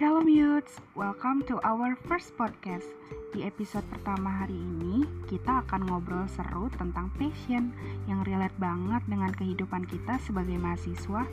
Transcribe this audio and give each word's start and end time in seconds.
Shalom 0.00 0.32
Youths, 0.32 0.80
welcome 0.96 1.44
to 1.44 1.60
our 1.60 1.92
first 2.08 2.32
podcast. 2.32 2.88
Di 3.36 3.44
episode 3.44 3.84
pertama 3.92 4.32
hari 4.32 4.56
ini, 4.56 5.04
kita 5.28 5.60
akan 5.60 5.92
ngobrol 5.92 6.24
seru 6.24 6.72
tentang 6.72 7.12
passion 7.20 7.68
yang 8.08 8.24
relate 8.24 8.56
banget 8.56 9.04
dengan 9.04 9.28
kehidupan 9.36 9.84
kita 9.84 10.16
sebagai 10.24 10.56
mahasiswa 10.56 11.28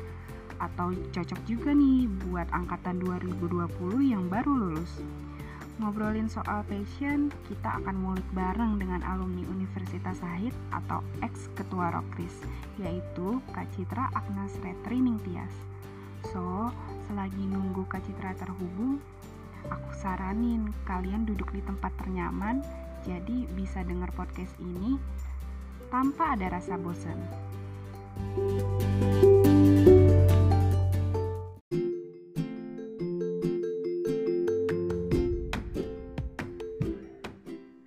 atau 0.60 0.92
cocok 0.92 1.40
juga 1.48 1.72
nih 1.72 2.12
buat 2.28 2.52
angkatan 2.52 3.00
2020 3.00 3.72
yang 4.04 4.28
baru 4.28 4.52
lulus. 4.52 5.00
Ngobrolin 5.80 6.28
soal 6.28 6.68
passion, 6.68 7.32
kita 7.48 7.80
akan 7.80 8.04
ngulik 8.04 8.28
bareng 8.36 8.84
dengan 8.84 9.00
alumni 9.08 9.48
Universitas 9.48 10.20
Sahid 10.20 10.52
atau 10.76 11.00
ex-ketua 11.24 11.96
Rokris, 11.96 12.36
yaitu 12.84 13.40
Kak 13.56 13.72
Citra 13.80 14.12
Agnes 14.12 14.60
Retri 14.60 15.00
Ningtyas. 15.00 15.56
So, 16.26 16.74
selagi 17.06 17.46
nunggu 17.46 17.86
Kak 17.86 18.02
Citra 18.02 18.34
terhubung, 18.42 18.98
aku 19.70 19.92
saranin 19.94 20.74
kalian 20.90 21.30
duduk 21.30 21.54
di 21.54 21.62
tempat 21.62 21.94
ternyaman, 22.02 22.66
jadi 23.06 23.46
bisa 23.54 23.86
dengar 23.86 24.10
podcast 24.18 24.58
ini 24.58 24.98
tanpa 25.94 26.34
ada 26.34 26.58
rasa 26.58 26.76
bosan. 26.82 27.20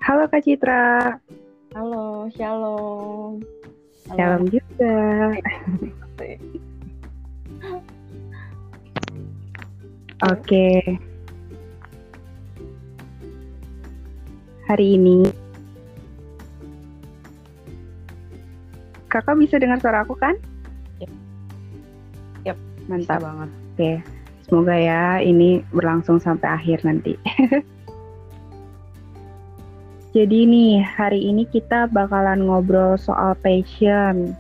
Halo 0.01 0.27
Kak 0.31 0.42
Citra. 0.42 1.19
Halo, 1.75 2.27
shalom. 2.34 3.42
Shalom 4.11 4.42
juga. 4.51 4.95
Oke. 10.21 11.01
Hari 14.69 14.87
ini 15.01 15.25
Kakak 19.11 19.43
bisa 19.43 19.59
dengar 19.59 19.83
suara 19.83 20.07
aku 20.07 20.15
kan? 20.15 20.39
Yap. 21.03 21.11
Yap, 22.47 22.59
Mantap 22.87 23.19
Bisa 23.19 23.27
banget. 23.27 23.51
Oke. 23.51 23.93
Semoga 24.47 24.77
ya 24.79 25.19
ini 25.19 25.67
berlangsung 25.75 26.23
sampai 26.23 26.47
akhir 26.53 26.87
nanti. 26.87 27.19
Jadi 30.15 30.43
nih, 30.43 30.83
hari 30.83 31.27
ini 31.27 31.47
kita 31.47 31.91
bakalan 31.91 32.47
ngobrol 32.47 32.98
soal 32.98 33.35
passion. 33.39 34.35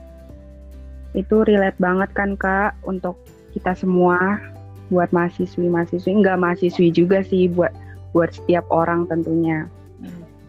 Itu 1.14 1.46
relate 1.46 1.78
banget 1.78 2.10
kan, 2.14 2.34
Kak, 2.34 2.74
untuk 2.86 3.18
kita 3.54 3.74
semua 3.74 4.38
buat 4.90 5.08
mahasiswi-mahasiswi, 5.14 6.10
enggak 6.10 6.38
mahasiswi 6.42 6.90
juga 6.90 7.22
sih 7.22 7.46
buat 7.46 7.70
buat 8.10 8.34
setiap 8.34 8.66
orang 8.74 9.06
tentunya. 9.06 9.70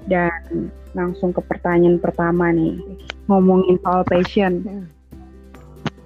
Dan 0.10 0.74
langsung 0.98 1.30
ke 1.32 1.40
pertanyaan 1.46 2.02
pertama 2.02 2.50
nih, 2.50 2.82
ngomongin 3.30 3.78
soal 3.86 4.02
passion. 4.10 4.66
Hmm. 4.66 4.86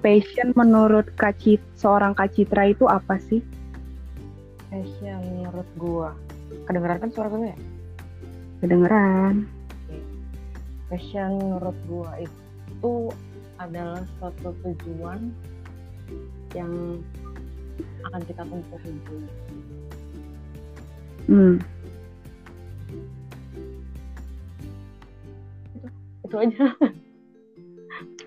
Passion 0.04 0.54
menurut 0.54 1.10
Kak 1.18 1.42
Cit- 1.42 1.66
seorang 1.74 2.14
Kak 2.14 2.36
Citra 2.36 2.70
itu 2.70 2.86
apa 2.86 3.18
sih? 3.18 3.42
Passion 4.70 5.18
menurut 5.34 5.66
gua. 5.80 6.12
Kedengeran 6.70 6.98
kan 7.02 7.10
suara 7.10 7.28
gue 7.34 7.50
ya? 7.50 7.58
Kedengeran. 8.62 9.50
Passion 10.92 11.30
menurut 11.42 11.78
gua 11.90 12.12
itu 12.22 12.94
adalah 13.58 14.04
suatu 14.20 14.54
tujuan 14.62 15.32
yang 16.54 17.02
akan 18.06 18.22
kita 18.24 18.42
tempuh 18.46 18.80
hidup. 18.82 19.22
Hmm. 21.26 21.56
Itu 26.26 26.36
aja. 26.38 26.66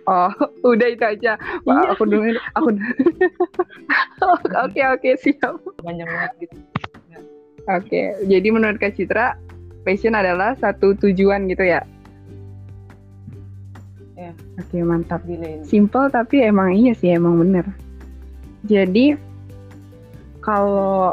Oh, 0.08 0.32
udah 0.64 0.88
itu 0.88 1.04
aja. 1.04 1.36
Wah, 1.69 1.84
Iya. 1.84 1.92
aku 1.92 2.08
dulu 2.08 2.32
aku 2.56 2.72
Oke, 4.64 4.80
oke, 4.80 5.10
siap. 5.20 5.60
Panjang 5.84 6.08
banget 6.08 6.48
gitu. 6.48 6.56
Oke, 7.69 8.16
jadi 8.25 8.48
menurut 8.48 8.81
Kak 8.81 8.97
Citra, 8.97 9.36
passion 9.84 10.16
adalah 10.16 10.56
satu 10.56 10.97
tujuan 10.97 11.44
gitu 11.52 11.60
ya? 11.60 11.84
Iya. 14.16 14.32
Oke, 14.56 14.81
mantap. 14.81 15.20
Gila 15.28 15.60
ini. 15.60 15.64
Simple 15.69 16.08
tapi 16.08 16.41
emang 16.41 16.72
iya 16.72 16.97
sih, 16.97 17.12
emang 17.12 17.36
bener. 17.36 17.69
Jadi, 18.64 19.12
kalau 20.48 21.12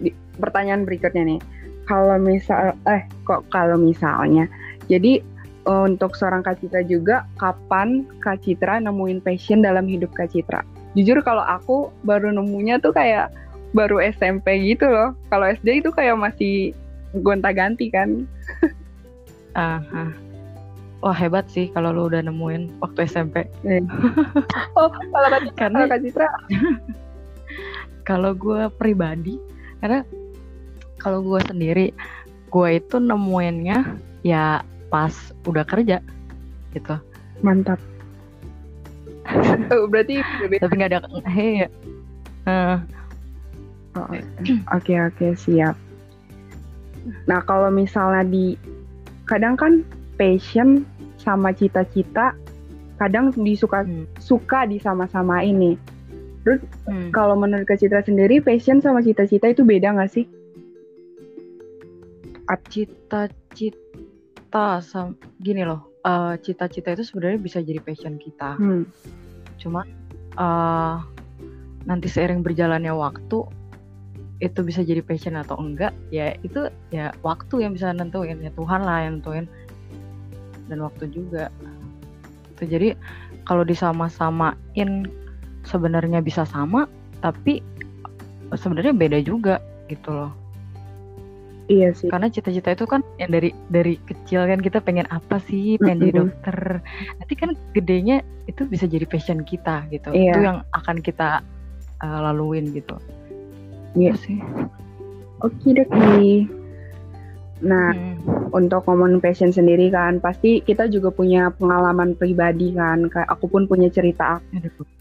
di- 0.00 0.16
pertanyaan 0.40 0.88
berikutnya 0.88 1.36
nih, 1.36 1.40
kalau 1.84 2.16
misal, 2.16 2.72
eh 2.88 3.04
kok 3.28 3.44
kalau 3.52 3.76
misalnya, 3.76 4.48
jadi 4.88 5.20
eh, 5.62 5.82
untuk 5.84 6.16
seorang 6.16 6.40
Kak 6.40 6.58
Citra 6.58 6.82
juga, 6.82 7.28
kapan 7.36 8.08
Kak 8.18 8.40
Citra 8.40 8.80
nemuin 8.80 9.20
passion 9.20 9.60
dalam 9.60 9.84
hidup 9.84 10.08
Kak 10.16 10.32
Citra? 10.32 10.64
Jujur 10.92 11.20
kalau 11.20 11.40
aku 11.40 11.88
baru 12.02 12.32
nemunya 12.32 12.80
tuh 12.80 12.92
kayak 12.92 13.28
baru 13.72 14.00
SMP 14.02 14.60
gitu 14.60 14.84
loh. 14.88 15.16
Kalau 15.28 15.48
SD 15.48 15.80
itu 15.80 15.88
kayak 15.88 16.16
masih 16.16 16.72
gonta-ganti 17.20 17.92
kan. 17.92 18.24
Ah, 19.52 19.84
ah. 19.92 20.08
Wah 21.04 21.12
hebat 21.12 21.44
sih 21.44 21.68
kalau 21.68 21.92
lu 21.92 22.08
udah 22.08 22.24
nemuin 22.24 22.72
waktu 22.80 23.04
SMP. 23.04 23.44
Oh, 24.80 24.88
kalau 24.88 25.28
Kak 25.28 25.40
Citra, 25.44 25.56
Karena- 25.60 25.78
kalau 25.78 25.92
Kak 25.92 26.00
Citra 26.00 26.28
Kalau 28.02 28.34
gue 28.34 28.66
pribadi, 28.76 29.38
karena 29.78 30.02
kalau 30.98 31.22
gue 31.22 31.40
sendiri, 31.46 31.86
gue 32.50 32.68
itu 32.76 32.96
nemuinnya 32.98 33.98
ya 34.22 34.62
pas 34.92 35.14
udah 35.48 35.64
kerja 35.66 35.98
gitu. 36.76 36.96
mantap. 37.42 37.80
Oh, 39.72 39.86
berarti 39.86 40.20
Tapi 40.58 40.72
nggak 40.76 40.90
ada 40.92 41.00
hei. 41.30 41.66
eh, 42.46 42.76
Oh, 43.92 44.08
Oke 44.72 44.96
oke 44.96 45.36
siap. 45.36 45.76
Nah 47.28 47.44
kalau 47.44 47.68
misalnya 47.68 48.24
di 48.24 48.56
kadang 49.28 49.52
kan 49.52 49.84
passion 50.16 50.88
sama 51.20 51.52
cita-cita 51.52 52.32
kadang 52.96 53.28
disuka 53.36 53.84
hmm, 53.84 54.08
suka 54.16 54.64
disama-sama 54.64 55.44
ini. 55.44 55.76
Hmm. 56.44 57.10
Kalau 57.14 57.38
menurut 57.38 57.66
Kak 57.66 57.78
Citra 57.78 58.02
sendiri 58.02 58.42
passion 58.42 58.82
sama 58.82 59.02
cita-cita 59.02 59.50
itu 59.50 59.62
beda 59.62 59.94
nggak 59.94 60.10
sih? 60.12 60.26
cita-cita 62.68 64.66
sam 64.84 65.16
gini 65.40 65.64
loh. 65.64 65.88
eh, 66.02 66.34
cita-cita 66.42 66.92
itu 66.92 67.06
sebenarnya 67.06 67.38
bisa 67.40 67.62
jadi 67.62 67.78
passion 67.80 68.18
kita. 68.20 68.58
Hmm. 68.58 68.84
Cuma 69.56 69.86
eh, 70.36 70.96
nanti 71.86 72.10
seiring 72.10 72.42
berjalannya 72.42 72.92
waktu 72.92 73.46
itu 74.42 74.60
bisa 74.66 74.82
jadi 74.82 74.98
passion 75.06 75.38
atau 75.38 75.54
enggak 75.54 75.94
ya 76.10 76.34
itu 76.42 76.66
ya 76.90 77.14
waktu 77.22 77.62
yang 77.62 77.78
bisa 77.78 77.94
nentuin 77.94 78.42
ya 78.42 78.50
Tuhan 78.58 78.82
lah 78.82 79.06
yang 79.06 79.22
nentuin 79.22 79.46
dan 80.66 80.82
waktu 80.82 81.06
juga 81.14 81.46
itu 82.58 82.66
jadi 82.66 82.88
kalau 83.46 83.62
disama-samain 83.62 85.06
sebenarnya 85.64 86.20
bisa 86.20 86.42
sama 86.44 86.86
tapi 87.20 87.62
sebenarnya 88.52 88.92
beda 88.92 89.18
juga 89.22 89.58
gitu 89.88 90.10
loh 90.12 90.32
Iya 91.70 91.94
sih. 91.94 92.10
karena 92.10 92.26
cita-cita 92.28 92.74
itu 92.74 92.84
kan 92.84 93.00
yang 93.16 93.30
dari 93.32 93.54
dari 93.70 93.94
kecil 94.04 94.44
kan 94.44 94.60
kita 94.60 94.82
pengen 94.82 95.06
apa 95.08 95.38
sih 95.46 95.78
pengen 95.78 96.02
jadi 96.04 96.10
Mm-mm. 96.12 96.20
dokter 96.26 96.56
nanti 97.22 97.34
kan 97.38 97.50
gedenya 97.72 98.20
itu 98.50 98.66
bisa 98.66 98.84
jadi 98.84 99.06
passion 99.06 99.46
kita 99.46 99.86
gitu 99.88 100.10
Iya. 100.10 100.34
itu 100.36 100.40
yang 100.42 100.58
akan 100.74 100.98
kita 101.00 101.40
uh, 102.02 102.18
laluin 102.28 102.74
gitu 102.74 102.98
Iya. 103.94 104.12
Sih 104.18 104.42
Oke 105.42 105.74
doki. 105.74 106.46
Nah 107.62 107.94
Hmm. 107.94 108.50
untuk 108.52 108.84
ngomongin 108.84 109.18
passion 109.22 109.50
sendiri 109.50 109.88
kan 109.90 110.20
pasti 110.20 110.60
kita 110.62 110.86
juga 110.90 111.10
punya 111.10 111.50
pengalaman 111.56 112.14
pribadi 112.18 112.74
kan. 112.74 113.06
Kayak 113.08 113.30
aku 113.32 113.46
pun 113.48 113.64
punya 113.70 113.88
cerita 113.88 114.38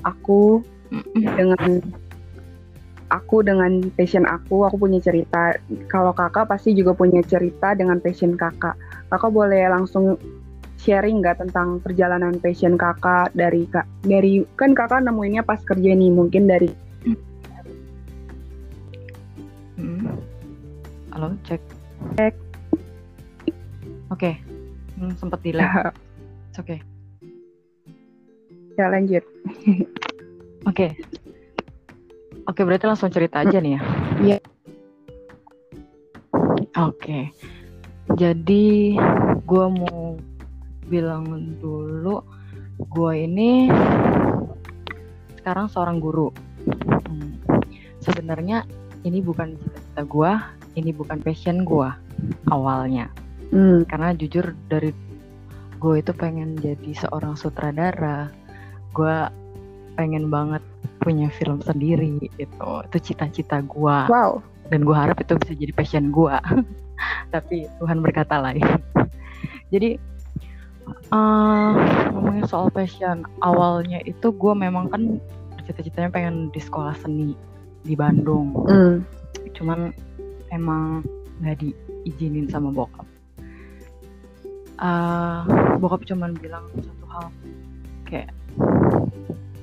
aku 0.06 0.62
Mm-mm. 0.94 1.22
dengan 1.36 1.82
aku 3.12 3.44
dengan 3.44 3.84
passion 3.94 4.24
aku, 4.24 4.64
aku 4.66 4.78
punya 4.80 5.04
cerita. 5.04 5.58
Kalau 5.92 6.16
kakak 6.16 6.48
pasti 6.48 6.72
juga 6.72 6.96
punya 6.96 7.20
cerita 7.26 7.76
dengan 7.76 8.00
passion 8.00 8.40
kakak. 8.40 8.78
Kakak 9.12 9.32
boleh 9.36 9.68
langsung 9.68 10.16
sharing 10.82 11.22
nggak 11.22 11.38
tentang 11.46 11.78
perjalanan 11.86 12.42
passion 12.42 12.74
kakak 12.74 13.30
dari 13.38 13.70
kak 13.70 13.86
dari 14.02 14.42
kan 14.58 14.74
kakak 14.74 15.06
nemuinnya 15.06 15.46
pas 15.46 15.62
kerja 15.62 15.94
nih 15.94 16.10
mungkin 16.10 16.50
dari 16.50 16.74
Hmm. 19.78 20.10
halo 21.14 21.38
cek 21.46 21.62
Cek. 22.18 22.34
Oke 24.12 24.32
Hmm, 24.92 25.18
sempat 25.18 25.42
delay 25.42 25.66
oke 26.62 26.78
ya 28.78 28.86
lanjut. 28.88 29.24
oke 30.70 30.88
Oke, 32.50 32.66
berarti 32.66 32.90
langsung 32.90 33.14
cerita 33.14 33.46
aja 33.46 33.62
nih 33.62 33.78
ya. 33.78 33.82
Iya. 34.22 34.38
Oke. 36.84 37.32
Jadi 38.18 38.98
gue 39.48 39.66
mau 39.72 40.20
bilang 40.90 41.26
dulu, 41.64 42.20
gue 42.92 43.12
ini 43.18 43.72
sekarang 45.40 45.72
seorang 45.72 46.04
guru. 46.04 46.34
Hmm. 47.08 47.40
Sebenarnya 48.04 48.68
ini 49.08 49.24
bukan 49.24 49.56
cita-cita 49.58 50.04
gue, 50.04 50.32
ini 50.76 50.92
bukan 50.92 51.24
passion 51.24 51.64
gue 51.64 51.90
awalnya. 52.52 53.08
Hmm. 53.52 53.84
Karena 53.86 54.16
jujur 54.16 54.56
dari 54.68 54.96
gue 55.78 55.96
itu 55.98 56.12
pengen 56.12 56.56
jadi 56.56 56.92
seorang 56.98 57.36
sutradara. 57.36 58.32
Gue 58.92 59.16
pengen 59.94 60.32
banget 60.32 60.64
punya 60.98 61.28
film 61.34 61.60
sendiri 61.62 62.16
itu 62.38 62.48
itu 62.86 62.98
cita-cita 63.02 63.60
gue 63.62 63.98
Wow. 64.08 64.40
dan 64.70 64.86
gue 64.86 64.94
harap 64.96 65.18
itu 65.20 65.34
bisa 65.36 65.54
jadi 65.58 65.74
passion 65.74 66.14
gue 66.14 66.32
tapi 67.34 67.66
Tuhan 67.82 68.00
berkata 68.00 68.38
lain 68.38 68.64
jadi 69.68 69.98
eh 71.12 71.72
ngomongin 72.14 72.46
soal 72.46 72.70
passion 72.70 73.26
awalnya 73.42 74.00
itu 74.06 74.30
gue 74.32 74.54
memang 74.54 74.88
kan 74.94 75.18
cita-citanya 75.66 76.14
pengen 76.14 76.36
di 76.50 76.62
sekolah 76.62 76.94
seni 76.98 77.34
di 77.82 77.98
Bandung 77.98 78.54
Hmm. 78.70 79.02
cuman 79.58 79.90
emang 80.54 81.02
nggak 81.42 81.66
diizinin 81.66 82.46
sama 82.48 82.70
bokap 82.70 83.06
Eh, 84.82 85.38
bokap 85.78 86.02
cuman 86.04 86.34
bilang 86.36 86.66
satu 86.74 87.06
hal 87.08 87.26
kayak 88.04 88.34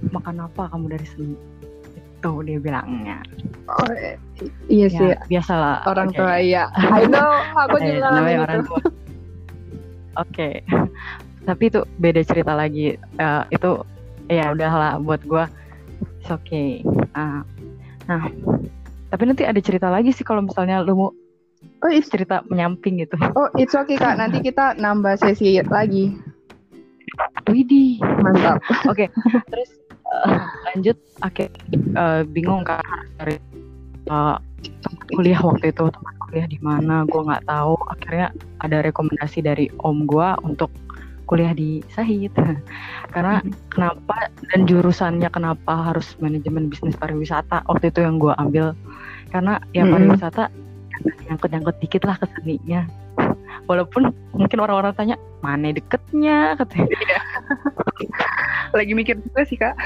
makan 0.08 0.38
apa 0.40 0.70
kamu 0.70 0.94
dari 0.94 1.02
seni 1.04 1.34
itu 2.18 2.32
dia 2.42 2.58
bilangnya 2.58 3.18
Oh, 3.66 3.86
iya 4.66 4.86
sih. 4.86 5.10
ya 5.10 5.18
biasalah 5.26 5.82
Orang 5.84 6.10
Oke. 6.10 6.16
tua 6.16 6.38
iya. 6.38 6.70
I 6.72 7.02
know, 7.04 7.30
aku 7.52 7.76
Eh, 7.82 7.86
juga 7.92 8.08
namanya 8.12 8.38
orang 8.44 8.56
itu. 8.56 8.66
tua. 8.68 8.80
Oke, 10.16 10.48
tapi 11.44 11.62
itu 11.66 11.80
beda 11.94 12.22
cerita 12.22 12.52
lagi. 12.52 12.86
Eh, 12.96 13.42
itu 13.52 13.70
ya 14.26 14.50
udahlah 14.50 14.98
buat 14.98 15.22
gua. 15.24 15.46
It's 16.18 16.26
okay. 16.28 16.82
Ah, 17.12 17.42
nah, 18.04 18.26
tapi 19.08 19.22
nanti 19.24 19.42
ada 19.42 19.58
cerita 19.58 19.86
lagi 19.86 20.10
sih 20.10 20.22
kalau 20.22 20.42
misalnya 20.42 20.78
lu 20.80 20.94
mau 20.94 21.10
Oh, 21.82 21.90
it's, 21.90 22.10
cerita 22.10 22.42
menyamping 22.50 23.02
gitu. 23.02 23.14
oh, 23.38 23.50
it's 23.58 23.74
okay 23.74 23.98
kak. 23.98 24.18
Nanti 24.18 24.42
kita 24.42 24.78
nambah 24.78 25.18
sesi 25.18 25.58
lagi. 25.66 26.14
Widih. 27.46 27.98
Mantap. 28.22 28.62
Oke, 28.90 29.10
terus 29.50 29.70
eh, 30.26 30.42
lanjut. 30.70 30.96
Oke, 31.22 31.50
eh, 31.74 32.20
bingung 32.30 32.62
kan 32.66 32.82
harus 32.82 33.10
cari 33.18 33.36
eh, 34.10 34.36
tempat 34.82 35.08
kuliah 35.14 35.40
waktu 35.42 35.70
itu 35.70 35.84
tempat 35.90 36.14
kuliah 36.26 36.46
di 36.46 36.58
mana? 36.62 37.06
Gue 37.06 37.22
nggak 37.26 37.46
tahu. 37.46 37.74
Akhirnya 37.90 38.34
ada 38.62 38.78
rekomendasi 38.82 39.42
dari 39.42 39.66
om 39.82 40.06
gue 40.06 40.28
untuk 40.42 40.70
kuliah 41.26 41.54
di 41.54 41.82
Sahid. 41.94 42.34
Karena 43.14 43.42
kenapa 43.70 44.30
dan 44.54 44.66
jurusannya 44.66 45.30
kenapa 45.30 45.94
harus 45.94 46.14
manajemen 46.18 46.70
bisnis 46.70 46.98
pariwisata 46.98 47.66
waktu 47.66 47.90
itu 47.90 48.02
yang 48.02 48.18
gue 48.18 48.34
ambil 48.38 48.74
karena 49.28 49.60
ya 49.76 49.84
pariwisata 49.84 50.48
nyangkut-nyangkut 51.28 51.76
dikit 51.82 52.02
lah 52.06 52.16
ke 52.18 52.26
seninya. 52.38 52.86
Walaupun 53.68 54.14
mungkin 54.32 54.58
orang-orang 54.64 54.94
tanya 54.96 55.16
mana 55.44 55.70
deketnya 55.72 56.56
katanya. 56.56 56.98
Lagi 58.72 58.92
mikir 58.96 59.20
juga 59.20 59.42
sih 59.44 59.58
kak. 59.60 59.76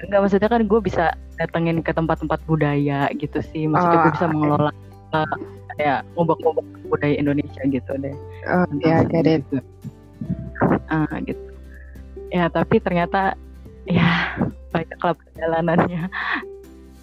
Enggak 0.00 0.20
maksudnya 0.24 0.48
kan 0.48 0.62
gue 0.64 0.80
bisa 0.80 1.12
datengin 1.36 1.84
ke 1.84 1.92
tempat-tempat 1.92 2.40
budaya 2.46 3.10
gitu 3.18 3.42
sih. 3.52 3.66
Maksudnya 3.68 3.98
gue 4.06 4.12
bisa 4.16 4.26
mengelola 4.30 4.72
uh, 5.12 5.36
kayak 5.76 6.04
ngobak-ngobak 6.14 6.66
budaya 6.88 7.14
Indonesia 7.16 7.62
gitu 7.68 7.92
deh. 8.00 8.14
Oh, 8.48 8.66
ya, 8.84 9.04
it. 9.06 9.44
Gitu. 9.44 9.58
Ah, 10.90 11.14
gitu. 11.24 11.42
Ya 12.30 12.46
tapi 12.46 12.78
ternyata 12.78 13.34
ya 13.88 14.38
banyaklah 14.70 15.14
perjalanannya. 15.18 16.02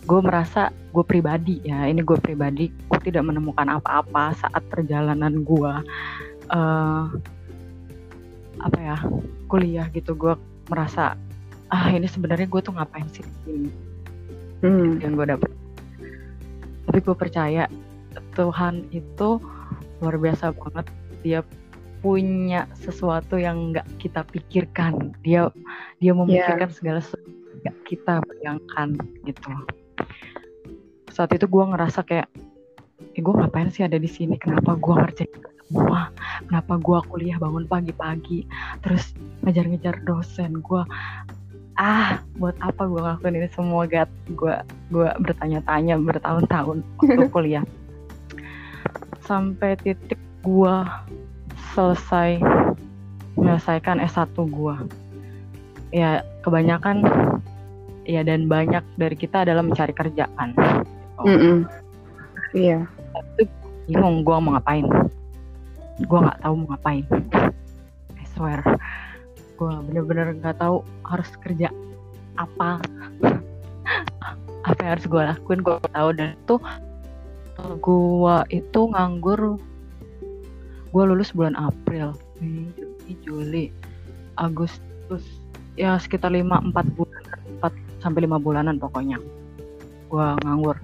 Gue 0.07 0.19
merasa 0.23 0.71
gue 0.95 1.03
pribadi 1.03 1.59
ya, 1.67 1.83
ini 1.83 1.99
gue 1.99 2.15
pribadi, 2.17 2.71
gue 2.71 2.99
tidak 3.03 3.27
menemukan 3.27 3.67
apa-apa 3.67 4.31
saat 4.39 4.63
perjalanan 4.71 5.43
gue 5.43 5.73
eh 6.47 7.03
apa 8.57 8.79
ya 8.79 8.97
kuliah 9.51 9.91
gitu. 9.91 10.15
Gue 10.15 10.39
merasa 10.71 11.19
ah 11.67 11.91
ini 11.91 12.07
sebenarnya 12.07 12.47
gue 12.47 12.61
tuh 12.63 12.71
ngapain 12.71 13.07
sih 13.11 13.23
di 13.23 13.35
sini 13.43 13.71
Hmm. 14.57 14.97
yang 15.05 15.13
gue 15.13 15.27
dapet. 15.29 15.51
Tapi 16.89 16.99
gue 17.03 17.13
percaya 17.13 17.69
Tuhan 18.33 18.89
itu 18.89 19.37
luar 20.01 20.15
biasa 20.17 20.49
banget. 20.55 20.85
Dia 21.21 21.39
punya 22.01 22.65
sesuatu 22.73 23.37
yang 23.37 23.69
nggak 23.69 23.85
kita 24.01 24.25
pikirkan. 24.33 25.13
Dia 25.21 25.53
dia 26.01 26.13
memikirkan 26.17 26.73
segala 26.73 27.05
sesuatu 27.05 27.29
yang 27.61 27.77
kita 27.85 28.17
bayangkan 28.25 28.97
gitu. 29.29 29.51
Saat 31.11 31.33
itu 31.33 31.49
gue 31.49 31.63
ngerasa 31.63 32.05
kayak, 32.05 32.27
eh, 33.15 33.21
gue 33.21 33.33
ngapain 33.33 33.69
sih 33.73 33.85
ada 33.85 33.97
di 33.97 34.09
sini? 34.09 34.37
Kenapa 34.37 34.77
gue 34.77 34.93
ngerjain 34.93 35.31
semua? 35.67 36.13
Kenapa 36.45 36.77
gue 36.77 36.99
kuliah 37.09 37.37
bangun 37.41 37.65
pagi-pagi, 37.65 38.45
terus 38.85 39.17
ngejar-ngejar 39.43 40.01
dosen? 40.05 40.61
Gue 40.61 40.85
ah 41.77 42.25
buat 42.41 42.57
apa 42.65 42.89
gue 42.89 42.97
ngelakuin 42.97 43.37
ini 43.37 43.49
semua 43.53 43.85
gat 43.85 44.09
gue 44.33 44.53
gue 44.89 45.07
bertanya-tanya 45.21 46.01
bertahun-tahun 46.01 46.81
waktu 46.97 47.29
kuliah 47.37 47.65
sampai 49.21 49.77
titik 49.85 50.17
gue 50.41 50.75
selesai 51.77 52.41
menyelesaikan 53.37 54.01
S1 54.01 54.33
gue 54.33 54.75
ya 55.93 56.25
kebanyakan 56.41 57.05
ya 58.07 58.23
dan 58.23 58.47
banyak 58.47 58.81
dari 58.95 59.15
kita 59.19 59.43
adalah 59.43 59.61
mencari 59.61 59.91
kerjaan 59.91 60.55
Mm-mm. 61.27 61.67
Iya. 62.53 62.85
bingung 63.87 64.21
gue 64.27 64.37
mau 64.37 64.53
ngapain. 64.59 64.85
Gue 66.03 66.19
nggak 66.19 66.39
tahu 66.43 66.53
mau 66.59 66.75
ngapain. 66.75 67.03
I 68.19 68.25
swear. 68.35 68.61
Gue 69.57 69.71
bener-bener 69.89 70.35
nggak 70.37 70.59
tahu 70.61 70.83
harus 71.07 71.29
kerja 71.41 71.71
apa. 72.37 72.77
Apa 74.67 74.79
yang 74.83 74.91
harus 74.99 75.07
gue 75.07 75.21
lakuin 75.23 75.63
gue 75.63 75.73
nggak 75.79 75.95
tahu. 75.95 76.09
Dan 76.13 76.35
itu 76.35 76.55
gue 77.81 78.37
itu 78.53 78.79
nganggur. 78.93 79.41
Gue 80.91 81.03
lulus 81.07 81.33
bulan 81.33 81.55
April. 81.57 82.13
Mei, 82.37 82.69
Juni, 82.77 83.13
Juli 83.23 83.65
Agustus. 84.37 85.23
Ya 85.79 85.97
sekitar 85.97 86.29
5 86.33 86.43
4 86.45 86.97
bulan 86.97 87.23
4 87.63 87.86
sampai 88.07 88.23
5 88.23 88.39
bulanan 88.39 88.79
pokoknya 88.79 89.19
gue 90.07 90.27
nganggur 90.47 90.79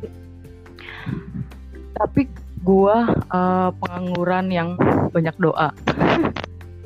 tapi 1.95 2.27
gue 2.63 2.97
eh, 3.31 3.69
pengangguran 3.79 4.45
yang 4.51 4.69
banyak 5.15 5.35
doa 5.39 5.71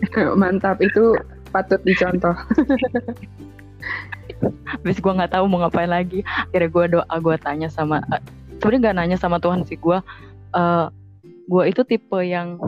Mantap 0.41 0.81
itu 0.81 1.17
patut 1.49 1.81
dicontoh. 1.81 2.33
Habis 4.69 4.97
gue 5.01 5.13
nggak 5.17 5.33
tahu 5.33 5.45
mau 5.49 5.65
ngapain 5.65 5.89
lagi. 5.89 6.21
Akhirnya 6.51 6.69
gue 6.69 6.85
doa, 6.99 7.15
gue 7.17 7.35
tanya 7.41 7.67
sama, 7.71 8.03
eh, 8.13 8.21
sebenarnya 8.61 8.79
nggak 8.91 8.97
nanya 8.97 9.17
sama 9.17 9.37
Tuhan 9.41 9.65
sih 9.65 9.77
gue. 9.79 9.99
eh 10.55 10.87
gue 11.47 11.63
itu 11.63 11.79
tipe 11.87 12.19
yang 12.27 12.59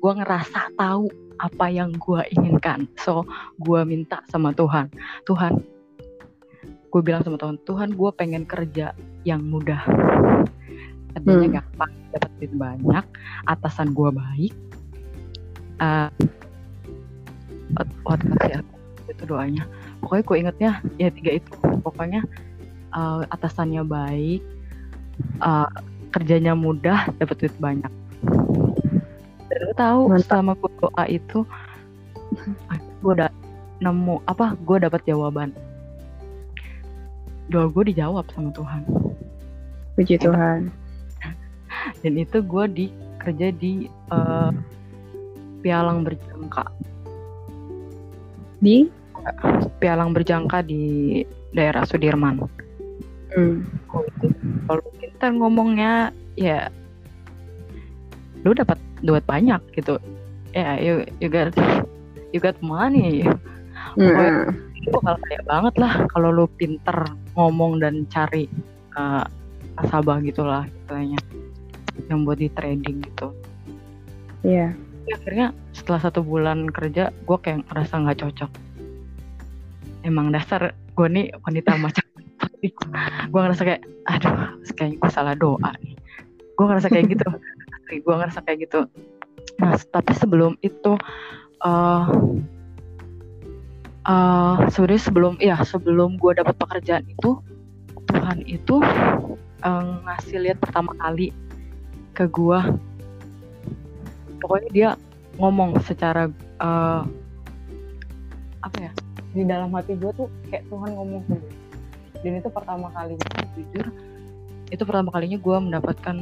gue 0.00 0.12
ngerasa 0.12 0.76
tahu 0.76 1.08
apa 1.40 1.66
yang 1.72 1.92
gue 1.96 2.20
inginkan. 2.36 2.88
So 3.00 3.24
gue 3.60 3.80
minta 3.84 4.22
sama 4.28 4.52
Tuhan, 4.52 4.92
Tuhan, 5.24 5.60
gue 6.96 7.00
bilang 7.04 7.20
sama 7.20 7.36
Tuhan, 7.36 7.60
Tuhan 7.68 7.92
gue 7.92 8.10
pengen 8.16 8.48
kerja 8.48 8.96
yang 9.28 9.44
mudah. 9.44 9.84
Kerjanya 11.12 11.48
Hmm. 11.48 11.56
gampang, 11.60 11.92
dapat 12.16 12.30
duit 12.40 12.52
banyak, 12.56 13.04
atasan 13.44 13.92
gue 13.92 14.08
baik. 14.16 14.52
Eh 15.76 16.08
what, 17.74 17.88
what 18.06 18.20
aku 18.40 18.74
itu 19.10 19.24
doanya 19.26 19.64
pokoknya 20.02 20.22
gue 20.22 20.36
ingetnya 20.38 20.70
ya 20.98 21.08
tiga 21.10 21.30
itu 21.38 21.50
pokoknya 21.82 22.22
eh, 22.94 23.20
atasannya 23.32 23.82
baik 23.86 24.42
eh, 25.42 25.68
kerjanya 26.14 26.56
mudah 26.56 27.10
dapat 27.18 27.36
duit 27.38 27.56
banyak 27.58 27.92
dan 29.46 29.62
tahu 29.78 30.00
Mantap. 30.10 30.26
selama 30.26 30.52
gue 30.58 30.70
doa 30.82 31.04
itu 31.08 31.38
gue 33.02 33.12
udah 33.12 33.30
nemu 33.78 34.24
apa 34.26 34.56
gue 34.64 34.76
dapat 34.82 35.00
jawaban 35.04 35.52
doa 37.50 37.66
gue 37.70 37.94
dijawab 37.94 38.26
sama 38.34 38.50
Tuhan. 38.54 38.82
Puji 39.94 40.18
Tuhan. 40.18 40.70
dan 42.02 42.14
itu 42.18 42.42
gue 42.42 42.64
di 42.70 42.86
kerja 43.22 43.48
di 43.54 43.86
eh, 43.90 44.50
pialang 45.62 46.02
berjangka. 46.02 46.66
Di? 48.62 48.86
Pialang 49.82 50.14
berjangka 50.14 50.62
di 50.66 51.22
daerah 51.54 51.86
Sudirman. 51.86 52.42
Hmm. 53.36 53.68
kalau 54.64 54.86
kita 54.96 55.28
ngomongnya 55.28 56.08
ya 56.40 56.72
lu 58.48 58.56
dapat 58.56 58.80
duit 59.04 59.20
banyak 59.28 59.60
gitu. 59.76 60.00
Ya 60.56 60.72
yeah, 60.72 60.74
you 60.80 60.94
you 61.20 61.28
got 61.28 61.52
you 62.32 62.40
got 62.40 62.56
money. 62.64 63.26
Hmm. 63.98 64.65
Itu 64.86 64.94
bakal 65.02 65.18
kayak 65.26 65.42
banget 65.50 65.74
lah 65.82 65.92
kalau 66.14 66.30
lu 66.30 66.46
pinter 66.54 66.94
ngomong 67.34 67.82
dan 67.82 68.06
cari 68.06 68.46
uh, 68.94 69.26
nasabah 69.74 70.22
gitulah 70.22 70.62
istilahnya 70.62 71.18
yang 72.06 72.22
buat 72.22 72.38
di 72.38 72.46
trading 72.54 73.02
gitu. 73.02 73.34
Iya. 74.46 74.70
Yeah. 74.70 74.72
akhirnya 75.06 75.54
setelah 75.70 76.02
satu 76.02 76.18
bulan 76.22 76.66
kerja 76.70 77.14
gue 77.14 77.38
kayak 77.38 77.66
ngerasa 77.66 77.94
nggak 77.98 78.18
cocok. 78.26 78.50
Emang 80.06 80.30
dasar 80.30 80.74
gue 80.74 81.08
nih 81.10 81.34
wanita 81.42 81.78
macam 81.78 82.02
gue 83.30 83.40
ngerasa 83.42 83.62
kayak 83.62 83.82
aduh 84.06 84.54
kayaknya 84.74 84.98
gue 85.02 85.10
salah 85.10 85.34
doa 85.34 85.70
nih. 85.82 85.94
Gue 86.54 86.64
ngerasa 86.66 86.88
kayak 86.90 87.10
gitu. 87.10 87.26
Gue 88.02 88.14
ngerasa 88.18 88.42
kayak 88.42 88.66
gitu. 88.66 88.90
Nah 89.62 89.78
tapi 89.94 90.10
sebelum 90.18 90.58
itu 90.58 90.98
uh, 91.62 92.02
uh, 94.06 94.56
sebenarnya 94.70 95.02
sebelum 95.02 95.34
ya 95.42 95.56
sebelum 95.66 96.16
gue 96.16 96.32
dapat 96.38 96.54
pekerjaan 96.56 97.04
itu 97.10 97.42
Tuhan 98.06 98.46
itu 98.46 98.80
uh, 99.66 99.92
ngasih 100.06 100.38
lihat 100.46 100.58
pertama 100.62 100.94
kali 100.96 101.34
ke 102.14 102.24
gue 102.30 102.58
pokoknya 104.40 104.70
dia 104.72 104.90
ngomong 105.36 105.76
secara 105.84 106.30
uh, 106.62 107.02
apa 108.62 108.78
ya 108.80 108.92
di 109.36 109.44
dalam 109.44 109.68
hati 109.74 109.98
gue 109.98 110.10
tuh 110.16 110.30
kayak 110.48 110.64
Tuhan 110.70 110.90
ngomong 110.96 111.20
ke 111.28 111.34
gue 111.36 111.54
dan 112.24 112.32
itu 112.40 112.48
pertama 112.48 112.88
kalinya 112.96 113.28
jujur 113.54 113.86
itu 114.72 114.82
pertama 114.82 115.14
kalinya 115.14 115.38
gue 115.38 115.56
mendapatkan 115.62 116.16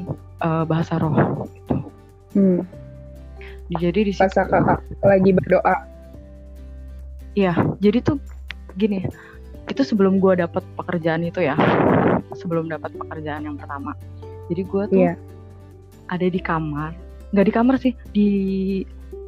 uh, 0.45 0.65
bahasa 0.69 1.01
roh 1.01 1.15
gitu. 1.49 1.75
Hmm. 2.35 2.61
jadi 3.71 4.01
di 4.05 4.13
situ 4.13 4.27
kakak 4.35 4.83
lagi 5.01 5.31
berdoa 5.31 5.94
iya 7.35 7.55
jadi 7.79 8.03
tuh 8.03 8.19
gini 8.75 9.07
itu 9.71 9.83
sebelum 9.83 10.21
gue 10.21 10.45
dapat 10.45 10.63
pekerjaan 10.77 11.25
itu 11.25 11.41
ya 11.41 11.57
sebelum 12.37 12.69
dapat 12.69 12.93
pekerjaan 12.99 13.47
yang 13.49 13.57
pertama. 13.57 13.97
Jadi 14.51 14.63
gue 14.67 14.83
tuh 14.93 15.01
yeah. 15.01 15.17
ada 16.13 16.27
di 16.29 16.41
kamar 16.43 16.93
nggak 17.35 17.47
di 17.51 17.53
kamar 17.55 17.75
sih 17.83 17.93
di 18.15 18.29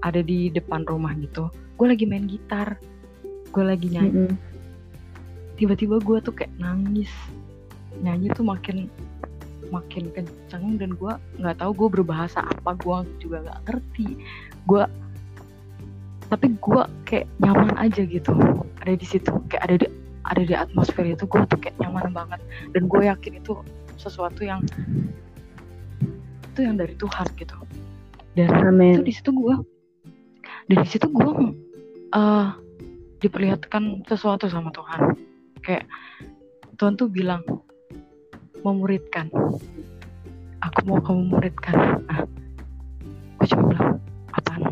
ada 0.04 0.20
di 0.20 0.52
depan 0.52 0.84
rumah 0.84 1.16
gitu. 1.16 1.48
Gue 1.80 1.90
lagi 1.90 2.04
main 2.04 2.28
gitar 2.28 2.76
gue 3.50 3.64
lagi 3.64 3.88
nyanyi. 3.88 4.12
Mm 4.12 4.28
-hmm. 4.28 4.38
tiba-tiba 5.56 5.96
gue 6.04 6.18
tuh 6.20 6.34
kayak 6.36 6.52
nangis. 6.60 7.08
Nyanyi 8.04 8.28
tuh 8.36 8.44
makin 8.44 8.92
makin 9.72 10.12
kenceng 10.14 10.78
dan 10.78 10.94
gue 10.94 11.12
nggak 11.40 11.58
tahu 11.58 11.72
gue 11.74 11.88
berbahasa 11.98 12.44
apa 12.44 12.76
gue 12.76 12.96
juga 13.24 13.40
nggak 13.42 13.60
ngerti. 13.64 14.08
Gue 14.68 14.84
tapi 16.26 16.58
gue 16.58 16.82
kayak 17.06 17.26
nyaman 17.38 17.74
aja 17.78 18.02
gitu. 18.02 18.34
Ada 18.82 18.92
di 18.98 19.06
situ 19.06 19.30
kayak 19.46 19.62
ada 19.62 19.74
di 19.78 19.86
ada 20.26 20.42
di 20.42 20.54
atmosfer 20.54 21.06
itu 21.06 21.22
gue 21.26 21.40
tuh 21.46 21.58
kayak 21.58 21.78
nyaman 21.78 22.10
banget. 22.10 22.40
Dan 22.74 22.90
gue 22.90 23.06
yakin 23.06 23.38
itu 23.38 23.54
sesuatu 23.94 24.42
yang 24.42 24.62
itu 26.52 26.58
yang 26.62 26.74
dari 26.74 26.98
Tuhan 26.98 27.26
gitu. 27.38 27.56
Dan 28.34 28.50
Amen. 28.52 29.00
itu 29.00 29.02
di 29.06 29.12
situ 29.14 29.30
gue 29.30 29.54
dari 30.66 30.86
situ 30.86 31.06
gue 31.08 31.30
uh, 32.12 32.48
diperlihatkan 33.22 34.02
sesuatu 34.10 34.50
sama 34.50 34.74
Tuhan. 34.74 35.14
Kayak 35.62 35.86
Tuhan 36.74 36.98
tuh 36.98 37.06
bilang 37.06 37.42
memuridkan. 38.66 39.30
Aku 40.58 40.78
mau 40.90 40.98
kamu 40.98 41.38
muridkan. 41.38 42.02
Nah 42.10 42.26
gue 43.38 43.46
coba 43.46 43.62
bilang 43.70 43.90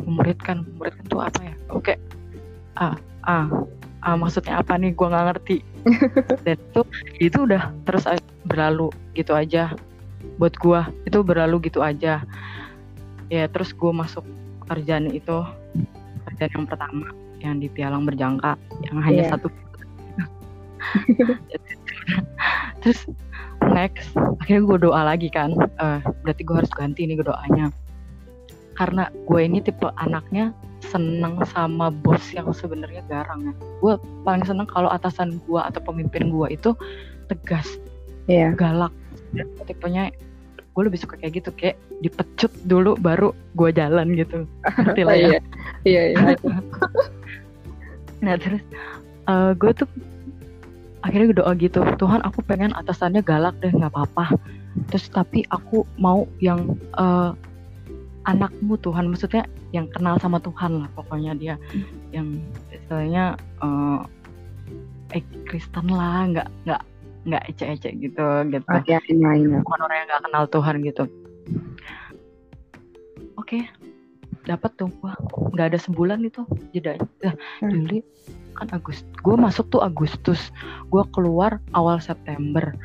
memuridkan 0.05 0.65
memuridkan 0.75 1.05
tuh 1.09 1.21
apa 1.25 1.41
ya? 1.43 1.55
Oke. 1.73 1.95
Ah 2.77 2.95
ah 3.25 3.49
ah 4.05 4.15
maksudnya 4.17 4.61
apa 4.61 4.77
nih? 4.77 4.93
Gue 4.93 5.09
nggak 5.09 5.27
ngerti. 5.33 5.57
Dan 6.45 6.57
itu 6.61 6.81
itu 7.21 7.39
udah 7.45 7.73
terus 7.89 8.05
berlalu 8.45 8.93
gitu 9.17 9.33
aja 9.33 9.73
buat 10.41 10.57
gue 10.57 10.81
itu 11.09 11.19
berlalu 11.25 11.69
gitu 11.69 11.81
aja. 11.81 12.23
Ya 13.33 13.45
terus 13.49 13.73
gue 13.73 13.93
masuk 13.93 14.25
kerjaan 14.69 15.13
itu 15.13 15.45
kerjaan 16.29 16.53
yang 16.53 16.67
pertama 16.69 17.07
yang 17.45 17.61
di 17.61 17.69
pialang 17.69 18.09
berjangka 18.09 18.57
yang 18.89 19.05
hanya 19.05 19.29
yeah. 19.29 19.33
satu 19.37 19.53
terus 22.85 23.09
next 23.73 24.13
akhirnya 24.41 24.63
gue 24.69 24.79
doa 24.89 25.01
lagi 25.05 25.29
kan. 25.33 25.53
Uh, 25.81 26.01
berarti 26.25 26.43
gue 26.45 26.57
harus 26.57 26.73
ganti 26.77 27.09
nih 27.09 27.21
doanya 27.21 27.73
karena 28.75 29.11
gue 29.27 29.41
ini 29.41 29.63
tipe 29.63 29.87
anaknya 29.99 30.51
seneng 30.85 31.41
sama 31.49 31.89
bos 31.89 32.21
yang 32.35 32.51
sebenarnya 32.53 33.03
garang 33.09 33.51
ya. 33.51 33.55
Gue 33.81 33.95
paling 34.27 34.45
seneng 34.45 34.69
kalau 34.69 34.93
atasan 34.93 35.41
gue 35.49 35.61
atau 35.61 35.81
pemimpin 35.81 36.29
gue 36.29 36.47
itu 36.53 36.71
tegas 37.31 37.81
yeah. 38.29 38.53
galak. 38.53 38.93
Dan 39.33 39.49
tipenya 39.65 40.13
gue 40.75 40.83
lebih 40.83 40.99
suka 40.99 41.15
kayak 41.15 41.39
gitu 41.43 41.51
kayak 41.55 41.79
dipecut 42.03 42.51
dulu 42.67 42.99
baru 42.99 43.33
gue 43.57 43.71
jalan 43.73 44.13
gitu. 44.19 44.45
Ngerti 44.67 45.03
lah 45.07 45.17
ya? 45.17 45.29
Iya 45.31 45.41
iya, 45.87 46.03
iya. 46.13 46.37
nah 48.25 48.41
terus 48.41 48.65
uh, 49.29 49.53
gue 49.53 49.71
tuh 49.77 49.89
akhirnya 51.05 51.27
gue 51.29 51.39
doa 51.45 51.53
gitu 51.61 51.85
Tuhan 52.01 52.25
aku 52.25 52.41
pengen 52.41 52.73
atasannya 52.73 53.21
galak 53.25 53.57
deh 53.63 53.73
nggak 53.73 53.93
apa-apa. 53.95 54.37
Terus 54.91 55.07
tapi 55.15 55.47
aku 55.55 55.87
mau 55.97 56.27
yang 56.43 56.75
uh, 56.99 57.33
anakmu 58.25 58.77
Tuhan. 58.81 59.09
Maksudnya 59.09 59.45
yang 59.73 59.89
kenal 59.93 60.17
sama 60.21 60.41
Tuhan 60.41 60.85
lah 60.85 60.89
pokoknya 60.97 61.33
dia. 61.37 61.55
Hmm. 61.73 61.87
yang 62.15 62.29
istilahnya 62.71 63.25
uh, 63.59 64.07
eh 65.11 65.23
Kristen 65.51 65.91
lah 65.91 66.31
nggak 66.31 66.49
nggak 66.67 66.83
nggak 67.25 67.43
ecek-ecek 67.51 67.93
gitu 68.01 68.27
gitu. 68.53 68.69
Ya, 68.87 69.01
bukan 69.65 69.81
orang 69.81 69.97
yang 70.05 70.09
nggak 70.13 70.25
kenal 70.29 70.45
Tuhan 70.49 70.75
gitu. 70.85 71.05
Oke 73.35 73.61
okay. 73.61 73.63
dapat 74.45 74.71
tuh 74.77 74.93
wah 75.01 75.17
nggak 75.53 75.75
ada 75.75 75.79
sebulan 75.81 76.21
itu 76.21 76.45
jeda 76.77 77.01
nah, 77.25 77.33
hmm. 77.65 77.71
Juli 77.73 77.99
kan 78.55 78.69
Agustus 78.71 79.09
gue 79.25 79.35
masuk 79.35 79.67
tuh 79.73 79.83
Agustus. 79.83 80.53
Gue 80.93 81.03
keluar 81.11 81.59
awal 81.75 81.99
September. 81.99 82.77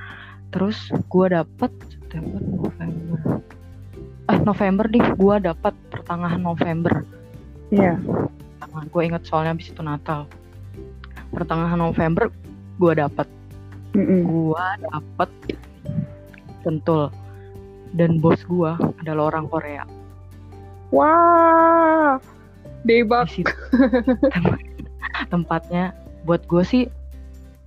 Terus 0.50 0.90
gue 1.14 1.26
dapet 1.30 1.70
September 1.94 2.42
November 2.42 3.44
eh 4.30 4.40
November 4.46 4.86
deh 4.86 5.02
gue 5.02 5.36
dapet 5.42 5.74
pertengahan 5.90 6.42
November. 6.42 7.02
Iya. 7.74 7.98
Yeah. 7.98 8.28
gue 8.70 9.02
inget 9.02 9.26
soalnya 9.26 9.58
habis 9.58 9.74
itu 9.74 9.82
Natal. 9.82 10.30
Pertengahan 11.34 11.82
November 11.82 12.30
gue 12.78 12.94
dapet. 12.94 13.26
Mm 13.98 14.06
-mm. 14.06 14.22
gue 14.30 14.66
dapet 14.86 15.30
tentul. 16.62 17.10
Dan 17.98 18.22
bos 18.22 18.46
gue 18.46 18.72
adalah 19.02 19.34
orang 19.34 19.50
Korea. 19.50 19.84
Wah 20.94 22.22
debak 22.86 23.28
tempatnya 25.34 25.92
buat 26.24 26.46
gue 26.46 26.62
sih 26.62 26.86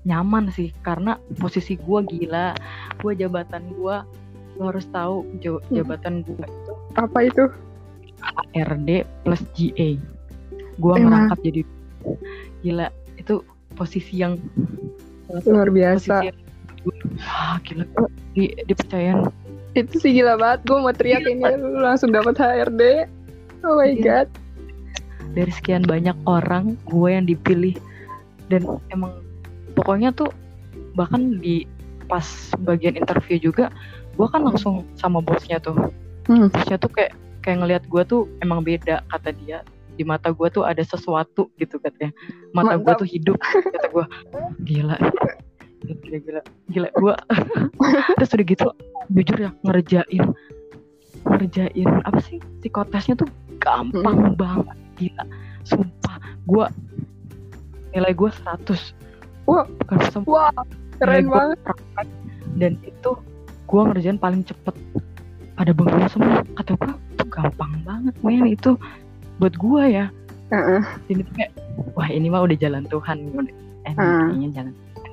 nyaman 0.06 0.54
sih. 0.54 0.70
Karena 0.86 1.18
posisi 1.42 1.74
gue 1.74 2.00
gila. 2.06 2.54
Gue 3.02 3.18
jabatan 3.18 3.66
gue 3.74 4.21
lo 4.60 4.68
harus 4.72 4.86
tahu 4.92 5.24
hmm. 5.40 5.72
jabatan 5.72 6.26
gue 6.26 6.36
itu 6.36 6.72
apa 6.96 7.18
itu? 7.24 7.44
ARD 8.54 9.02
plus 9.26 9.42
GA 9.56 9.98
gue 10.78 10.94
merangkap 10.96 11.38
jadi 11.42 11.62
gila 12.62 12.88
itu 13.18 13.44
posisi 13.74 14.20
yang 14.20 14.38
luar 15.48 15.68
biasa. 15.72 16.28
yang, 16.28 16.38
wah 17.18 17.56
gila. 17.64 17.84
Di 18.36 18.52
dipercayain. 18.68 19.28
Itu 19.72 20.00
sih 20.00 20.12
gila 20.16 20.36
banget 20.36 20.60
gue 20.68 20.78
mau 20.78 20.94
teriak 20.94 21.24
ini 21.24 21.44
lu 21.56 21.80
langsung 21.80 22.12
dapat 22.12 22.36
HRD 22.36 23.08
oh 23.64 23.78
my 23.78 23.92
iya. 23.92 24.26
god. 24.26 24.28
Dari 25.32 25.52
sekian 25.52 25.84
banyak 25.88 26.16
orang 26.28 26.76
gue 26.88 27.08
yang 27.08 27.24
dipilih. 27.24 27.76
Dan 28.52 28.68
emang 28.92 29.16
pokoknya 29.72 30.12
tuh 30.12 30.28
bahkan 30.92 31.40
di 31.40 31.64
pas 32.04 32.52
bagian 32.68 33.00
interview 33.00 33.40
juga 33.40 33.72
gue 34.12 34.26
kan 34.28 34.40
langsung 34.44 34.84
sama 34.98 35.18
bosnya 35.24 35.58
tuh. 35.58 35.76
Hmm. 36.30 36.52
bosnya 36.54 36.78
tuh 36.78 36.90
kayak 36.92 37.12
kayak 37.42 37.58
ngelihat 37.64 37.82
gue 37.90 38.02
tuh 38.06 38.30
emang 38.44 38.62
beda 38.62 39.02
kata 39.10 39.34
dia. 39.42 39.64
Di 39.92 40.08
mata 40.08 40.32
gue 40.32 40.48
tuh 40.48 40.64
ada 40.64 40.80
sesuatu 40.80 41.52
gitu 41.60 41.76
katanya. 41.82 42.14
Mata 42.56 42.78
gue 42.78 42.92
tuh 42.96 43.08
hidup 43.08 43.36
kata 43.40 43.88
gue 43.90 44.06
gila. 44.64 44.96
Gila 45.82 46.18
gila. 46.22 46.42
Gila 46.70 46.88
gue 46.94 47.14
terus 48.20 48.30
udah 48.32 48.46
gitu 48.46 48.68
jujur 49.12 49.38
ya 49.48 49.50
ngerjain. 49.66 50.24
Ngerjain 51.26 51.88
apa 52.06 52.18
sih? 52.22 52.38
Psikotesnya 52.62 53.18
tuh 53.18 53.28
gampang 53.58 54.32
hmm. 54.32 54.38
banget 54.38 54.78
gila. 54.96 55.24
Sumpah 55.66 56.16
gue 56.46 56.66
nilai 57.92 58.12
gue 58.16 58.30
100 58.30 58.96
wah. 59.48 59.66
Bukan 59.66 59.98
wah 60.24 60.54
keren 61.02 61.26
banget. 61.28 61.58
dan 62.60 62.76
itu 62.84 63.16
gue 63.66 63.80
ngerjain 63.80 64.18
paling 64.20 64.42
cepet. 64.46 64.74
Pada 65.52 65.70
bengong 65.76 66.08
semua. 66.08 66.40
Kata 66.56 66.74
gue 66.76 66.92
itu 67.16 67.24
gampang 67.28 67.72
banget 67.84 68.14
men 68.24 68.46
itu. 68.48 68.76
Buat 69.38 69.54
gue 69.56 69.84
ya. 69.88 70.06
Heeh. 70.52 70.84
ini 71.08 71.24
tuh 71.24 71.32
kayak 71.32 71.52
wah 71.96 72.08
ini 72.12 72.28
mah 72.28 72.44
udah 72.44 72.56
jalan 72.60 72.84
Tuhan. 72.92 73.32
Udah 73.32 73.54
eh 73.88 73.94
kayaknya 73.96 74.48
jalan 74.52 74.74
Tuhan. 74.76 75.12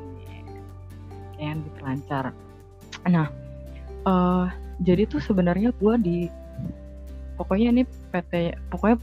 Kayak 1.39 1.56
diperlancar 1.63 2.25
nah 3.08 3.32
eh 4.03 4.46
jadi 4.84 5.08
tuh 5.08 5.24
sebenarnya 5.24 5.72
gue 5.75 5.94
di 6.03 6.18
pokoknya 7.39 7.72
ini 7.72 7.84
PT 8.12 8.60
pokoknya 8.72 8.98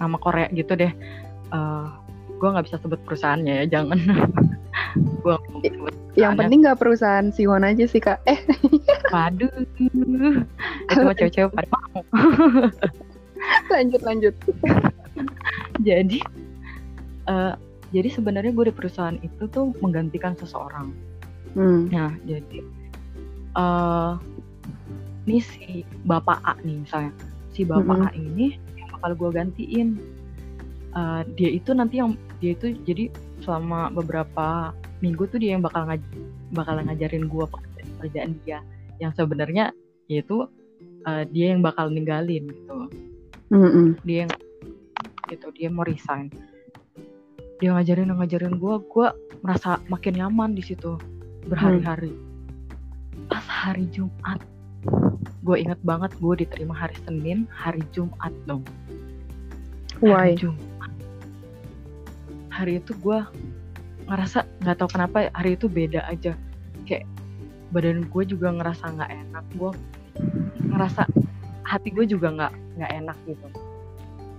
nama 0.00 0.16
Korea 0.20 0.48
gitu 0.52 0.72
deh. 0.76 0.92
Eh 1.52 1.86
gue 2.36 2.48
nggak 2.48 2.66
bisa 2.66 2.76
sebut 2.82 2.98
perusahaannya 3.06 3.64
ya 3.64 3.80
jangan. 3.80 3.98
Gue 5.22 5.36
Yang 6.12 6.32
penting 6.44 6.58
nggak 6.64 6.78
perusahaan 6.80 7.26
Siwon 7.32 7.64
aja 7.64 7.84
sih 7.88 8.00
kak. 8.00 8.20
Eh, 8.28 8.40
waduh 9.14 9.48
itu 10.92 10.98
mah 11.00 11.14
cewek-cewek 11.16 11.50
pada 11.56 11.68
mau 11.72 12.02
lanjut 13.72 14.00
lanjut. 14.04 14.34
jadi 15.80 16.18
eh 17.28 17.54
jadi 17.92 18.08
sebenarnya 18.08 18.52
gue 18.52 18.72
di 18.72 18.74
perusahaan 18.74 19.16
itu 19.20 19.44
tuh 19.48 19.72
menggantikan 19.80 20.36
seseorang 20.36 20.92
Hmm. 21.52 21.88
Nah, 21.92 22.12
jadi 22.24 22.64
eh 23.52 24.12
ini 25.28 25.38
si 25.38 25.84
Bapak 26.08 26.40
A 26.42 26.56
nih 26.64 26.82
misalnya. 26.82 27.12
Si 27.52 27.62
Bapak 27.68 27.96
Mm-mm. 28.00 28.08
A 28.08 28.10
ini 28.16 28.56
yang 28.80 28.88
bakal 28.96 29.12
gue 29.16 29.30
gantiin. 29.36 29.88
Eh, 30.92 31.22
dia 31.36 31.50
itu 31.52 31.70
nanti 31.76 32.00
yang 32.00 32.16
dia 32.40 32.56
itu 32.56 32.76
jadi 32.84 33.12
selama 33.44 33.92
beberapa 33.92 34.72
minggu 35.02 35.26
tuh 35.28 35.42
dia 35.42 35.58
yang 35.58 35.62
bakal 35.66 35.84
ngaj 35.84 36.00
bakal 36.54 36.78
ngajarin 36.78 37.26
gue 37.26 37.44
pekerjaan 37.98 38.38
dia. 38.46 38.62
Yang 39.02 39.18
sebenarnya 39.18 39.74
yaitu 40.06 40.46
eh, 41.10 41.24
dia 41.34 41.52
yang 41.52 41.60
bakal 41.60 41.90
ninggalin 41.90 42.46
gitu. 42.48 42.88
Mm-mm. 43.52 43.98
Dia 44.06 44.24
yang 44.24 44.32
gitu, 45.28 45.48
dia 45.56 45.68
mau 45.72 45.84
resign. 45.84 46.28
Dia 47.58 47.72
ngajarin 47.72 48.12
ngajarin 48.12 48.58
gue, 48.58 48.74
gue 48.90 49.08
merasa 49.40 49.80
makin 49.88 50.18
nyaman 50.18 50.52
di 50.52 50.62
situ 50.62 50.98
berhari-hari. 51.46 52.12
Pas 53.30 53.44
hari 53.48 53.88
Jumat, 53.94 54.42
gue 55.46 55.56
inget 55.56 55.80
banget 55.86 56.10
gue 56.18 56.34
diterima 56.44 56.74
hari 56.74 56.96
Senin, 57.06 57.48
hari 57.48 57.80
Jumat 57.94 58.34
dong. 58.44 58.66
Why? 60.02 60.34
Hari 60.34 60.42
Jumat. 60.42 60.92
Hari 62.52 62.72
itu 62.82 62.92
gue 63.00 63.18
ngerasa 64.12 64.44
nggak 64.60 64.76
tahu 64.76 64.88
kenapa 64.92 65.32
hari 65.32 65.56
itu 65.56 65.66
beda 65.72 66.04
aja. 66.04 66.36
Kayak 66.84 67.08
badan 67.72 68.04
gue 68.12 68.22
juga 68.28 68.52
ngerasa 68.52 68.84
nggak 68.92 69.10
enak. 69.10 69.44
Gue 69.56 69.72
ngerasa 70.68 71.08
hati 71.64 71.88
gue 71.88 72.04
juga 72.04 72.28
nggak 72.28 72.52
nggak 72.76 72.92
enak 73.00 73.16
gitu. 73.24 73.46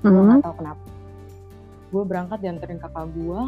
Gue 0.05 0.13
Hmm. 0.13 0.29
nggak 0.29 0.45
tahu 0.45 0.55
kenapa. 0.61 0.85
Gue 1.89 2.03
berangkat 2.05 2.37
dianterin 2.45 2.77
kakak 2.77 3.09
gue, 3.17 3.41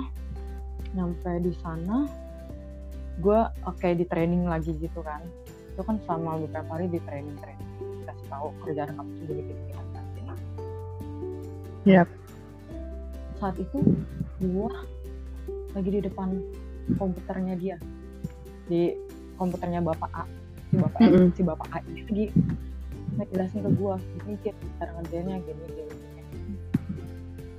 nyampe 0.98 1.32
di 1.46 1.54
sana, 1.62 2.10
gue 3.22 3.40
oke 3.70 3.88
di 3.94 4.06
training 4.10 4.50
lagi 4.50 4.74
gitu 4.82 5.06
kan. 5.06 5.22
Itu 5.78 5.82
kan 5.86 6.02
selama 6.10 6.42
beberapa 6.42 6.70
hari 6.74 6.90
di 6.90 6.98
training 7.06 7.38
training, 7.38 7.70
kasih 8.10 8.28
tahu 8.34 8.50
kerjaan 8.66 8.98
kamu 8.98 9.12
bikin 9.30 9.58
nanti. 9.94 10.20
Nah, 10.26 10.38
Yap. 11.86 12.10
saat 13.38 13.56
itu 13.62 13.78
gue 14.42 14.74
lagi 15.76 15.90
di 15.92 16.02
depan 16.02 16.40
komputernya 16.96 17.56
dia, 17.60 17.76
di 18.72 18.96
komputernya 19.36 19.84
bapak 19.84 20.12
A, 20.16 20.24
si 20.72 20.76
bapak 20.80 21.00
A, 21.04 21.06
Mm-mm. 21.06 21.28
si 21.36 21.42
bapak 21.44 21.70
A 21.76 21.78
ini 21.84 22.02
lagi 22.08 22.26
ngejelasin 23.16 23.64
ke 23.64 23.72
gue, 23.76 23.96
gini 24.24 24.36
Cit, 24.44 24.56
cara 24.80 24.92
ngerjainnya 24.98 25.38
gini 25.44 25.64
gini. 25.68 25.94
gini. 25.94 26.56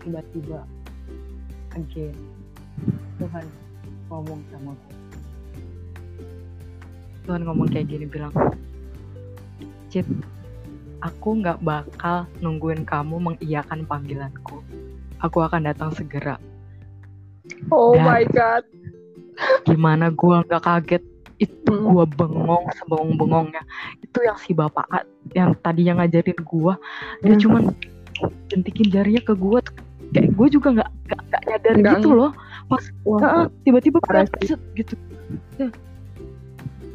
Tiba-tiba 0.00 0.60
again 1.76 2.16
Tuhan 3.20 3.44
ngomong 4.08 4.40
sama 4.48 4.72
gue 4.72 4.94
Tuhan 7.28 7.42
ngomong 7.44 7.68
kayak 7.68 7.86
gini 7.90 8.06
bilang 8.08 8.32
Cit 9.92 10.08
aku 11.04 11.28
nggak 11.44 11.60
bakal 11.60 12.24
nungguin 12.40 12.88
kamu 12.88 13.20
mengiyakan 13.20 13.84
panggilanku 13.84 14.64
aku 15.20 15.38
akan 15.44 15.68
datang 15.68 15.92
segera 15.92 16.40
Oh 17.68 17.94
Dan- 17.94 18.06
my 18.06 18.24
god. 18.30 18.64
gimana 19.64 20.08
gua 20.08 20.40
nggak 20.42 20.62
kaget? 20.62 21.02
Itu 21.36 21.68
Mm. 21.68 21.84
gua 21.92 22.04
bengong 22.08 22.64
sebengong-bengongnya. 22.80 23.60
Itu 24.00 24.24
yang 24.24 24.38
si 24.40 24.56
bapak 24.56 24.88
yang 25.36 25.52
tadinya 25.60 26.00
ngajarin 26.00 26.40
gua. 26.40 26.80
Dia 27.20 27.36
Mm. 27.36 27.42
cuman 27.44 27.62
jentikin 28.48 28.88
jarinya 28.88 29.20
ke 29.20 29.36
gua. 29.36 29.60
Tuh 29.60 29.76
kayak 30.06 30.32
gue 30.32 30.48
juga 30.48 30.68
nggak 30.70 30.90
nggak 31.28 31.42
nyadar 31.44 31.74
Nggak 31.76 31.94
gitu 32.00 32.08
loh. 32.14 32.30
Pas 32.70 32.84
Wah. 33.04 33.50
Tiba-tiba 33.62 33.98
set 34.40 34.60
gitu. 34.72 34.94
Ya. 35.58 35.68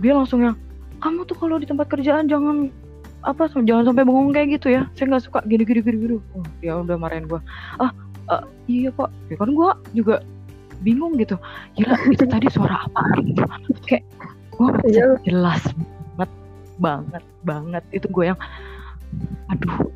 dia 0.02 0.18
langsung 0.18 0.42
yang 0.42 0.58
kamu 0.98 1.30
tuh 1.30 1.38
kalau 1.38 1.62
di 1.62 1.70
tempat 1.70 1.86
kerjaan 1.86 2.26
jangan 2.26 2.74
apa 3.22 3.46
jangan 3.54 3.86
sampai 3.86 4.02
bengong 4.02 4.34
kayak 4.34 4.58
gitu 4.58 4.74
ya. 4.74 4.90
Saya 4.98 5.14
nggak 5.14 5.24
suka 5.30 5.40
gini 5.46 5.62
gini 5.62 5.86
gini 5.86 5.98
gini. 6.02 6.16
Oh, 6.34 6.42
dia 6.58 6.74
udah 6.74 6.98
marahin 6.98 7.30
gua. 7.30 7.38
Ah 7.78 7.94
eh, 8.32 8.44
iya 8.66 8.90
pak. 8.90 9.14
Ya 9.30 9.36
kan 9.38 9.54
gua 9.54 9.78
juga 9.94 10.26
bingung 10.82 11.16
gitu 11.16 11.38
gila 11.78 11.96
itu 12.10 12.26
tadi 12.26 12.48
suara 12.50 12.86
apa 12.90 13.02
gitu 13.22 13.42
kayak 13.86 14.04
nggak 14.58 14.74
bisa 14.84 14.90
Iya. 14.90 15.06
jelas 15.26 15.64
banget 16.18 16.32
banget 16.78 17.24
banget 17.42 17.84
itu 17.94 18.06
gue 18.10 18.26
yang 18.34 18.40
aduh 19.48 19.90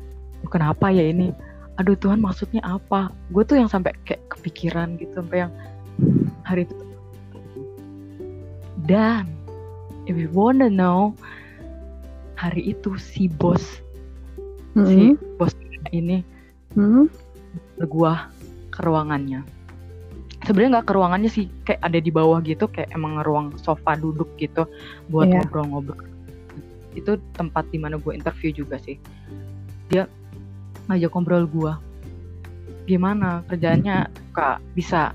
kenapa 0.48 0.90
ya 0.90 1.06
ini 1.06 1.30
aduh 1.76 1.94
Tuhan 1.94 2.22
maksudnya 2.22 2.62
apa 2.64 3.10
gue 3.30 3.42
tuh 3.42 3.58
yang 3.58 3.68
sampai 3.68 3.92
kayak 4.06 4.22
kepikiran 4.32 4.96
gitu 4.96 5.12
sampai 5.18 5.46
yang 5.46 5.52
hari 6.42 6.64
itu 6.64 6.74
dan 8.86 9.26
if 10.06 10.14
you 10.14 10.30
wanna 10.30 10.70
know 10.70 11.12
hari 12.38 12.70
itu 12.70 12.94
si 12.96 13.26
bos 13.26 13.82
si 14.86 15.12
Hmm. 15.12 15.38
bos 15.40 15.52
ini 15.90 16.20
Hmm. 16.76 17.08
ke 17.80 17.88
gua 17.88 18.28
ke 18.68 18.84
ruangannya 18.84 19.40
sebenarnya 20.46 20.78
nggak 20.78 20.86
ke 20.86 20.92
ruangannya 20.94 21.30
sih 21.30 21.50
kayak 21.66 21.82
ada 21.82 21.98
di 21.98 22.10
bawah 22.14 22.38
gitu 22.40 22.70
kayak 22.70 22.94
emang 22.94 23.18
ruang 23.26 23.58
sofa 23.58 23.98
duduk 23.98 24.30
gitu 24.38 24.64
buat 25.10 25.26
Iya. 25.26 25.42
ngobrol-ngobrol. 25.42 25.98
Itu 26.94 27.18
tempat 27.34 27.66
di 27.74 27.82
mana 27.82 27.98
gue 27.98 28.14
interview 28.14 28.54
juga 28.54 28.78
sih. 28.78 28.96
Dia 29.90 30.06
ngajak 30.86 31.10
ngobrol 31.12 31.44
gua. 31.50 31.82
Gimana 32.86 33.42
kerjaannya? 33.50 34.06
Kak 34.32 34.62
bisa. 34.78 35.12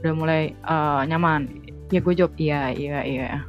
Udah 0.00 0.12
mulai 0.16 0.42
eh, 0.56 1.02
nyaman. 1.06 1.46
Ya 1.92 2.00
gue 2.00 2.14
jawab 2.16 2.34
iya 2.40 2.72
iya 2.72 3.04
iya. 3.04 3.44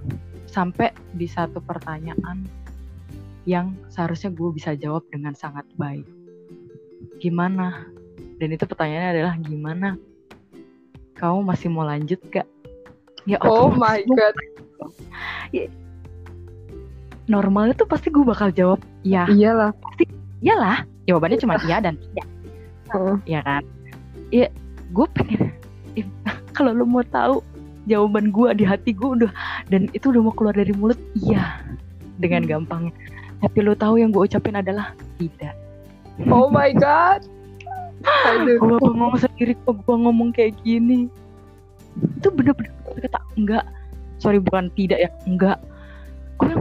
Sampai 0.52 0.92
di 1.16 1.26
satu 1.32 1.64
pertanyaan 1.64 2.44
yang 3.48 3.74
seharusnya 3.88 4.30
gue 4.36 4.52
bisa 4.52 4.76
jawab 4.76 5.08
dengan 5.08 5.32
sangat 5.34 5.64
baik. 5.80 6.04
Gimana? 7.24 7.88
Dan 8.38 8.52
itu 8.52 8.68
pertanyaannya 8.68 9.12
adalah 9.16 9.36
gimana 9.40 9.96
kamu 11.22 11.46
masih 11.46 11.70
mau 11.70 11.86
lanjut 11.86 12.18
gak 12.28 12.50
ya 13.24 13.38
Oh 13.40 13.70
my 13.70 14.02
god. 14.10 14.34
normalnya 17.28 17.78
tuh 17.78 17.86
pasti 17.86 18.10
gue 18.10 18.26
bakal 18.26 18.50
jawab 18.50 18.82
iya 19.02 19.24
Iyalah. 19.30 19.72
iyalah 20.42 20.84
jawabannya 21.06 21.38
cuma 21.38 21.56
iya 21.64 21.78
dan 21.80 21.96
tidak 21.96 22.28
Heeh. 22.92 23.16
ya 23.30 23.40
kan 23.42 23.64
iya 24.30 24.48
gue 24.92 25.06
pengen 25.14 25.54
kalau 26.58 26.74
lu 26.74 26.84
mau 26.84 27.06
tahu 27.06 27.40
jawaban 27.86 28.30
gue 28.30 28.50
di 28.54 28.66
hati 28.66 28.92
gue 28.92 29.10
udah 29.22 29.32
dan 29.70 29.88
itu 29.92 30.10
udah 30.10 30.22
mau 30.22 30.34
keluar 30.34 30.54
dari 30.54 30.74
mulut 30.74 30.98
iya 31.16 31.62
dengan 32.18 32.44
Hmm. 32.44 32.52
gampangnya 32.60 32.94
tapi 33.42 33.58
lu 33.60 33.74
tahu 33.74 33.98
yang 33.98 34.10
gue 34.10 34.22
ucapin 34.24 34.54
adalah 34.54 34.94
tidak 35.18 35.56
Oh 36.30 36.46
my 36.48 36.70
god. 36.78 37.26
Gue 38.60 38.78
bengong 38.82 39.18
sendiri 39.18 39.54
kok 39.66 39.78
gue 39.82 39.96
ngomong 39.96 40.34
kayak 40.34 40.58
gini. 40.66 41.08
Itu 42.18 42.32
bener-bener 42.34 42.72
kata 42.98 43.20
enggak. 43.38 43.66
Sorry 44.22 44.38
bukan 44.38 44.70
tidak 44.78 45.00
ya 45.02 45.10
enggak. 45.26 45.58
Gue 46.38 46.54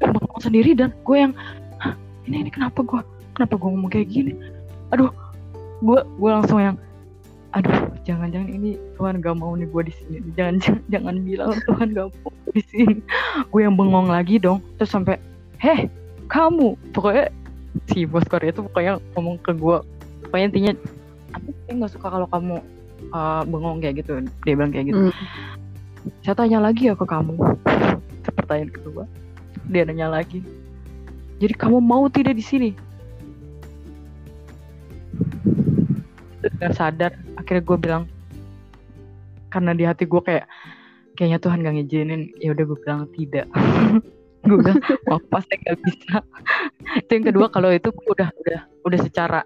yang 0.00 0.10
bengong 0.14 0.42
sendiri 0.42 0.74
dan 0.76 0.90
gue 1.04 1.16
yang 1.16 1.32
"Hah, 1.80 1.94
ini 2.28 2.46
ini 2.46 2.50
kenapa 2.50 2.82
gue 2.82 3.00
kenapa 3.36 3.54
gue 3.56 3.68
ngomong 3.68 3.90
kayak 3.92 4.08
gini? 4.10 4.32
Aduh. 4.94 5.10
Gue 5.84 6.00
gue 6.00 6.30
langsung 6.30 6.62
yang 6.62 6.76
aduh 7.54 7.86
jangan-jangan 8.02 8.50
ini 8.50 8.74
Tuhan 8.98 9.22
gak 9.22 9.36
mau 9.38 9.54
nih 9.54 9.68
gue 9.68 9.82
di 9.86 9.92
sini. 9.94 10.16
Jangan 10.34 10.54
jangan, 10.58 10.82
jangan 10.90 11.14
bilang 11.22 11.50
Tuhan 11.68 11.88
gak 11.92 12.08
mau 12.22 12.32
di 12.50 12.62
sini. 12.66 12.98
Gue 13.52 13.60
yang 13.66 13.74
bengong 13.76 14.08
lagi 14.08 14.40
dong 14.40 14.64
terus 14.80 14.90
sampai 14.90 15.20
heh 15.60 15.86
kamu. 16.30 16.78
Pokoknya 16.94 17.28
si 17.90 18.06
bos 18.06 18.24
Korea 18.26 18.54
itu 18.54 18.62
pokoknya 18.62 19.02
ngomong 19.14 19.36
ke 19.42 19.52
gue 19.54 19.76
pokoknya 20.28 20.46
intinya 20.50 20.72
aku 21.34 21.48
kayak 21.66 21.74
nggak 21.82 21.92
suka 21.92 22.06
kalau 22.08 22.26
kamu 22.30 22.56
uh, 23.10 23.42
bengong 23.46 23.82
kayak 23.82 24.04
gitu 24.04 24.22
dia 24.46 24.54
bilang 24.54 24.72
kayak 24.72 24.94
gitu. 24.94 25.10
Hmm. 25.10 25.14
saya 26.20 26.36
tanya 26.36 26.58
lagi 26.60 26.92
ya 26.92 26.94
ke 26.94 27.06
kamu. 27.08 27.34
Pertanyaan 28.24 28.72
kedua. 28.72 29.04
Dia 29.68 29.88
nanya 29.88 30.12
lagi 30.12 30.44
jadi 31.42 31.54
kamu 31.58 31.82
mau 31.82 32.06
tidak 32.06 32.38
di 32.38 32.44
sini? 32.44 32.70
Dengan 36.44 36.72
sadar 36.76 37.12
akhirnya 37.34 37.62
gue 37.64 37.78
bilang 37.80 38.04
karena 39.50 39.70
di 39.74 39.84
hati 39.86 40.06
gue 40.06 40.22
kayak 40.22 40.46
kayaknya 41.18 41.38
Tuhan 41.42 41.62
gak 41.66 41.74
ngizinin. 41.74 42.22
Ya 42.38 42.54
udah 42.54 42.64
gue 42.64 42.78
bilang 42.78 43.00
tidak 43.12 43.46
gue 44.44 44.56
bilang 44.60 44.80
oh 45.08 45.20
pasti 45.32 45.56
gak 45.64 45.78
bisa 45.80 46.20
itu 47.00 47.10
yang 47.10 47.26
kedua 47.32 47.46
kalau 47.48 47.72
itu 47.72 47.88
udah 48.08 48.28
udah 48.44 48.60
udah 48.84 48.98
secara 49.00 49.40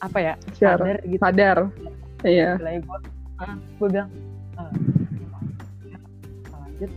apa 0.00 0.18
ya 0.18 0.34
Secara 0.56 0.80
sadar 0.80 0.96
gitu 1.04 1.20
Sadar. 1.20 1.58
Iya. 2.24 2.48
Istilahnya 2.56 2.80
gue 2.84 2.98
ah, 3.42 3.54
gue 3.58 3.88
bilang 3.90 4.10
ah, 4.56 4.72
lanjut 6.54 6.90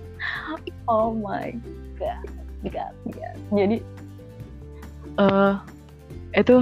oh 0.92 1.10
my 1.14 1.54
god 2.00 2.26
god, 2.66 2.94
god. 3.12 3.34
jadi 3.54 3.76
eh 5.20 5.54
itu 6.32 6.56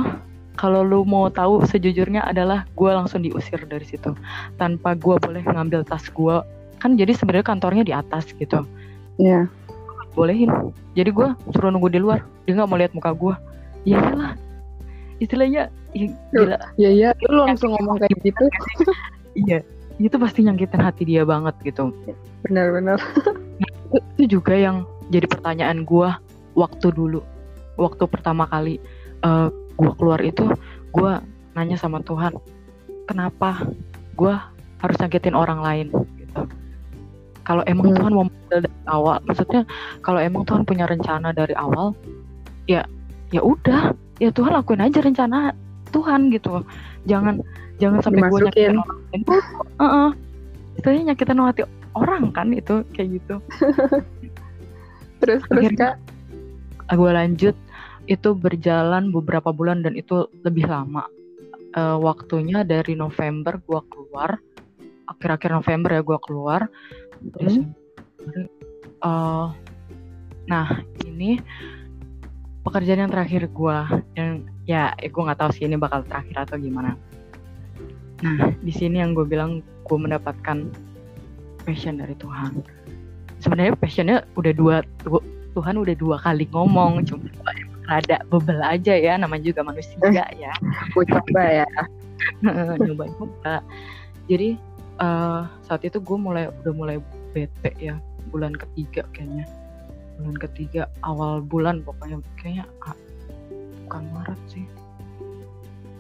kalau 0.59 0.85
lu 0.85 1.07
mau 1.07 1.31
tahu 1.33 1.65
sejujurnya 1.65 2.27
adalah 2.27 2.69
gue 2.77 2.91
langsung 2.91 3.23
diusir 3.25 3.63
dari 3.65 3.87
situ 3.87 4.13
tanpa 4.61 4.93
gue 4.99 5.17
boleh 5.17 5.41
ngambil 5.47 5.87
tas 5.87 6.05
gue 6.11 6.37
kan 6.81 6.97
jadi 6.97 7.13
sebenarnya 7.17 7.47
kantornya 7.47 7.85
di 7.87 7.95
atas 7.95 8.33
gitu 8.37 8.67
Iya. 9.21 9.53
Bolehin. 10.13 10.51
Jadi 10.99 11.11
gue 11.11 11.29
suruh 11.55 11.71
nunggu 11.71 11.91
di 11.93 12.01
luar. 12.03 12.25
Dia 12.45 12.59
nggak 12.59 12.69
mau 12.69 12.79
lihat 12.79 12.93
muka 12.97 13.13
gue 13.15 13.35
ya 13.89 13.97
lah 14.13 14.37
istilahnya 15.21 15.69
ya, 15.93 16.09
gila. 16.33 16.59
Iya 16.81 16.91
iya. 16.91 17.09
Lu 17.29 17.45
langsung 17.45 17.77
ngomong 17.77 18.01
kayak 18.01 18.17
gitu. 18.25 18.45
iya 19.49 19.61
itu 20.01 20.17
pasti 20.17 20.41
nyakitin 20.49 20.81
hati 20.81 21.03
dia 21.05 21.23
banget 21.29 21.55
gitu. 21.61 21.93
Benar-benar. 22.49 22.97
itu 24.17 24.41
juga 24.41 24.57
yang 24.57 24.89
jadi 25.13 25.29
pertanyaan 25.29 25.85
gue 25.85 26.09
waktu 26.57 26.89
dulu. 26.89 27.21
Waktu 27.77 28.05
pertama 28.09 28.49
kali 28.49 28.81
eh 29.21 29.49
gue 29.81 29.93
keluar 29.97 30.21
itu 30.21 30.45
gue 30.93 31.13
nanya 31.57 31.77
sama 31.81 32.05
Tuhan 32.05 32.37
kenapa 33.09 33.65
gue 34.15 34.35
harus 34.81 34.97
nyakitin 35.01 35.33
orang 35.33 35.65
lain 35.65 35.89
kalau 37.51 37.67
emang 37.67 37.91
Hmm. 37.91 37.97
Tuhan 37.99 38.13
mau 38.15 38.25
dari 38.47 38.71
awal 38.87 39.19
maksudnya 39.27 39.67
kalau 40.01 40.23
emang 40.23 40.47
Tuhan 40.47 40.63
punya 40.63 40.87
rencana 40.87 41.35
dari 41.35 41.51
awal 41.53 41.91
ya 42.65 42.87
ya 43.29 43.43
udah 43.43 43.91
ya 44.19 44.31
Tuhan 44.31 44.55
lakuin 44.55 44.79
aja 44.81 45.03
rencana 45.03 45.51
Tuhan 45.91 46.31
gitu 46.31 46.63
jangan 47.05 47.43
jangan 47.83 47.99
sampai 48.01 48.23
gue 48.23 48.39
nyakitin 48.41 48.79
orang 48.79 48.99
lain 49.03 49.23
Heeh. 49.77 50.09
istilahnya 50.77 51.05
nyakitin 51.11 51.43
hati 51.43 51.63
orang 51.93 52.23
kan 52.31 52.47
itu 52.53 52.87
kayak 52.95 53.19
gitu 53.19 53.35
Terus 55.21 55.43
terus 55.45 55.69
Akhirnya- 55.69 55.99
kak. 56.87 56.97
gue 56.97 57.11
lanjut 57.11 57.57
itu 58.07 58.29
berjalan 58.33 59.11
beberapa 59.11 59.51
bulan 59.51 59.83
dan 59.83 59.95
itu 59.95 60.31
lebih 60.41 60.71
lama 60.71 61.03
Eh, 61.71 61.97
waktunya 61.97 62.67
dari 62.67 62.99
November 62.99 63.55
gue 63.57 63.79
keluar 63.87 64.43
akhir-akhir 65.11 65.51
November 65.51 65.91
ya 65.99 66.03
gue 66.07 66.19
keluar. 66.23 66.61
Desember. 67.37 67.75
Eh, 69.01 69.47
nah 70.49 70.69
ini 71.09 71.41
pekerjaan 72.65 73.09
yang 73.09 73.13
terakhir 73.13 73.49
gue 73.49 73.77
yang 74.17 74.45
ya 74.69 74.93
gue 74.97 75.23
nggak 75.23 75.41
tahu 75.41 75.51
sih 75.57 75.65
ini 75.67 75.81
bakal 75.81 76.05
terakhir 76.07 76.47
atau 76.49 76.57
gimana. 76.61 76.95
Nah 78.21 78.53
di 78.61 78.73
sini 78.73 79.01
yang 79.01 79.17
gue 79.17 79.25
bilang 79.25 79.65
gue 79.89 79.99
mendapatkan 79.99 80.69
passion 81.65 81.99
dari 81.99 82.15
Tuhan. 82.21 82.61
Sebenarnya 83.41 83.75
passionnya 83.77 84.17
udah 84.37 84.53
dua 84.53 84.77
tu- 85.01 85.25
Tuhan 85.57 85.81
udah 85.81 85.97
dua 85.99 86.17
kali 86.21 86.47
ngomong 86.53 87.03
cuma 87.09 87.27
rada 87.91 88.23
bebel 88.31 88.63
aja 88.63 88.95
ya 88.95 89.19
namanya 89.19 89.51
juga 89.51 89.65
manusia 89.67 89.99
ya. 90.37 90.53
Gue 90.93 91.05
coba 91.09 91.65
ya. 91.65 91.69
nyoba 92.85 93.09
jadi 94.31 94.55
eh, 95.01 95.43
saat 95.65 95.83
itu 95.83 95.99
gue 95.99 96.19
mulai 96.21 96.53
udah 96.63 96.73
mulai 96.77 96.97
bete 97.33 97.73
ya 97.81 97.97
bulan 98.31 98.55
ketiga 98.55 99.03
kayaknya. 99.17 99.49
Bulan 100.21 100.37
ketiga 100.37 100.83
awal 101.03 101.41
bulan 101.41 101.81
pokoknya. 101.81 102.21
Kayaknya 102.37 102.65
ah, 102.85 102.97
bukan 103.89 104.05
Maret 104.13 104.41
sih. 104.53 104.65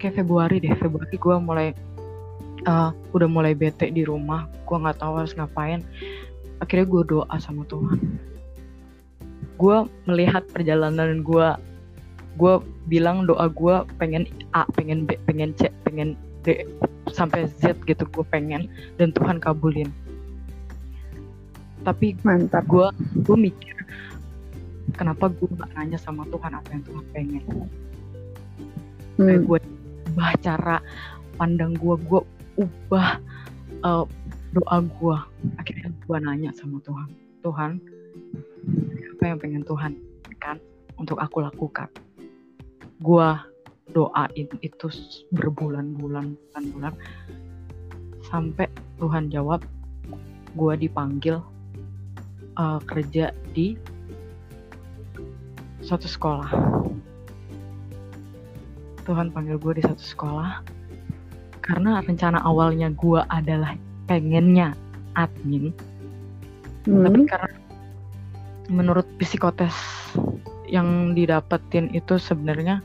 Kayak 0.00 0.24
Februari 0.24 0.56
deh 0.60 0.72
Februari 0.76 1.16
gue 1.16 1.36
mulai 1.40 1.68
eh, 2.68 2.90
udah 3.16 3.28
mulai 3.28 3.56
bete 3.56 3.88
di 3.88 4.04
rumah. 4.04 4.46
Gue 4.68 4.76
nggak 4.76 5.00
tahu 5.00 5.24
harus 5.24 5.32
ngapain. 5.34 5.80
Akhirnya 6.60 6.86
gue 6.86 7.02
doa 7.08 7.36
sama 7.40 7.64
Tuhan. 7.66 7.98
Gue 9.56 9.88
melihat 10.04 10.44
perjalanan 10.52 11.24
gue 11.24 11.48
gue 12.38 12.54
bilang 12.86 13.26
doa 13.26 13.50
gue 13.50 13.82
pengen 13.98 14.24
A 14.54 14.62
pengen 14.72 15.04
B 15.04 15.18
pengen 15.26 15.50
C 15.58 15.68
pengen 15.82 16.14
D 16.46 16.64
sampai 17.10 17.50
Z 17.60 17.74
gitu 17.84 18.04
gue 18.06 18.24
pengen 18.30 18.70
dan 18.96 19.10
Tuhan 19.12 19.42
kabulin 19.42 19.90
tapi 21.80 22.12
Mantap. 22.22 22.64
gue 22.68 22.86
gue 23.24 23.36
mikir 23.36 23.76
kenapa 24.94 25.32
gue 25.32 25.48
nggak 25.48 25.70
nanya 25.76 25.96
sama 25.96 26.28
Tuhan 26.28 26.52
apa 26.52 26.68
yang 26.72 26.84
Tuhan 26.84 27.04
pengen 27.12 27.44
kayak 27.48 27.68
Hmm. 29.20 29.44
gue 29.44 29.58
ubah 30.16 30.32
cara 30.40 30.76
pandang 31.36 31.76
gue 31.76 31.94
gue 32.08 32.20
ubah 32.56 33.20
eh, 33.84 34.04
doa 34.56 34.76
gue 34.80 35.16
akhirnya 35.60 35.92
gue 35.92 36.16
nanya 36.20 36.50
sama 36.56 36.80
Tuhan 36.82 37.08
Tuhan 37.44 37.70
apa 39.16 39.22
yang 39.28 39.38
pengen 39.38 39.62
Tuhan 39.68 39.92
kan 40.40 40.56
untuk 40.96 41.20
aku 41.20 41.44
lakukan 41.44 41.88
gue 43.00 43.28
doain 43.92 44.48
itu 44.62 44.86
berbulan-bulan 45.34 46.34
bulan-bulan. 46.34 46.94
Sampai 48.26 48.70
Tuhan 49.02 49.28
jawab 49.30 49.62
gue 50.54 50.74
dipanggil 50.78 51.38
eh, 52.58 52.80
kerja 52.86 53.34
di 53.54 53.74
suatu 55.82 56.06
sekolah. 56.06 56.50
Tuhan 59.08 59.32
panggil 59.34 59.58
gue 59.58 59.80
di 59.80 59.82
satu 59.82 60.04
sekolah 60.04 60.62
karena 61.64 61.98
rencana 62.04 62.38
awalnya 62.46 62.92
gue 62.94 63.20
adalah 63.30 63.74
pengennya 64.06 64.74
admin. 65.18 65.74
Hmm. 66.88 67.04
tapi 67.04 67.28
karena 67.28 67.52
menurut 68.72 69.04
psikotes 69.20 69.76
yang 70.64 71.12
didapetin 71.12 71.92
itu 71.92 72.16
sebenarnya 72.16 72.80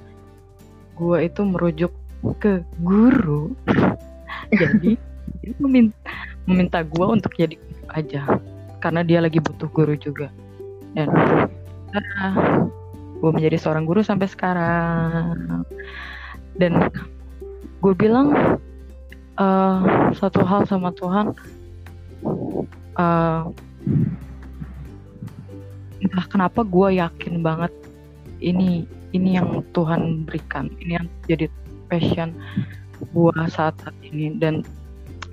gue 0.95 1.17
itu 1.27 1.41
merujuk 1.43 1.91
ke 2.39 2.63
guru. 2.81 3.53
Jadi 4.59 4.97
dia 5.43 5.53
meminta, 5.61 6.11
meminta 6.49 6.79
gue 6.81 7.05
untuk 7.05 7.33
jadi 7.37 7.57
guru 7.57 7.85
aja 7.93 8.21
karena 8.81 9.01
dia 9.01 9.19
lagi 9.21 9.41
butuh 9.41 9.69
guru 9.69 9.97
juga. 9.97 10.29
Dan 10.93 11.09
gue 13.21 13.31
menjadi 13.33 13.57
seorang 13.57 13.85
guru 13.89 14.05
sampai 14.05 14.29
sekarang. 14.29 15.65
Dan 16.55 16.89
gue 17.81 17.93
bilang 17.97 18.33
eh, 19.37 19.79
satu 20.13 20.41
hal 20.45 20.65
sama 20.69 20.93
Tuhan 20.93 21.33
eh, 22.97 23.43
entah 26.05 26.25
kenapa 26.29 26.61
gue 26.61 27.01
yakin 27.01 27.41
banget 27.41 27.73
ini 28.41 28.85
ini 29.15 29.39
yang 29.39 29.63
Tuhan 29.71 30.27
berikan. 30.27 30.67
Ini 30.83 30.99
yang 30.99 31.07
jadi 31.31 31.47
passion 31.87 32.35
gue 32.99 33.31
saat 33.47 33.79
saat 33.79 33.95
ini. 34.03 34.35
Dan 34.35 34.67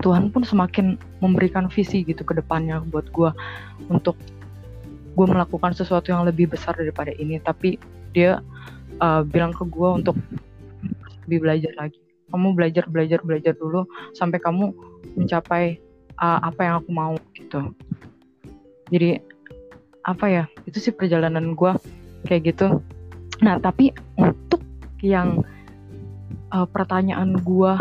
Tuhan 0.00 0.30
pun 0.30 0.46
semakin 0.46 0.98
memberikan 1.18 1.66
visi 1.66 2.06
gitu 2.06 2.22
ke 2.22 2.38
depannya 2.38 2.82
buat 2.90 3.10
gue 3.10 3.30
untuk 3.90 4.14
gue 5.12 5.26
melakukan 5.28 5.74
sesuatu 5.74 6.14
yang 6.14 6.22
lebih 6.22 6.46
besar 6.46 6.78
daripada 6.78 7.10
ini. 7.18 7.42
Tapi 7.42 7.76
dia 8.14 8.38
uh, 9.02 9.26
bilang 9.26 9.50
ke 9.50 9.66
gue 9.66 9.88
untuk 9.90 10.16
lebih 11.26 11.42
belajar 11.42 11.74
lagi. 11.74 11.98
Kamu 12.32 12.56
belajar 12.56 12.88
belajar 12.88 13.20
belajar 13.20 13.52
dulu 13.58 13.84
sampai 14.16 14.40
kamu 14.40 14.72
mencapai 15.18 15.76
uh, 16.16 16.40
apa 16.48 16.60
yang 16.64 16.74
aku 16.80 16.90
mau 16.94 17.14
gitu. 17.36 17.74
Jadi 18.88 19.20
apa 20.02 20.26
ya 20.26 20.44
itu 20.66 20.82
sih 20.82 20.90
perjalanan 20.90 21.54
gue 21.54 21.72
kayak 22.26 22.54
gitu 22.54 22.82
nah 23.40 23.56
tapi 23.56 23.94
untuk 24.20 24.60
yang 25.00 25.40
uh, 26.52 26.68
pertanyaan 26.68 27.38
gue 27.40 27.72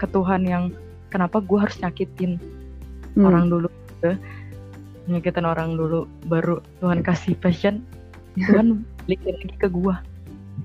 ke 0.00 0.06
Tuhan 0.08 0.48
yang 0.48 0.72
kenapa 1.12 1.44
gue 1.44 1.58
harus 1.60 1.76
nyakitin 1.78 2.40
Hmm. 3.12 3.28
orang 3.28 3.44
dulu 3.52 3.68
gitu. 3.68 4.16
nyakitin 5.12 5.44
orang 5.44 5.76
dulu 5.76 6.08
baru 6.32 6.64
Tuhan 6.80 7.04
kasih 7.04 7.36
passion 7.36 7.84
Tuhan 8.40 8.88
balikin 9.04 9.36
lagi 9.36 9.56
ke 9.60 9.68
gue 9.68 9.94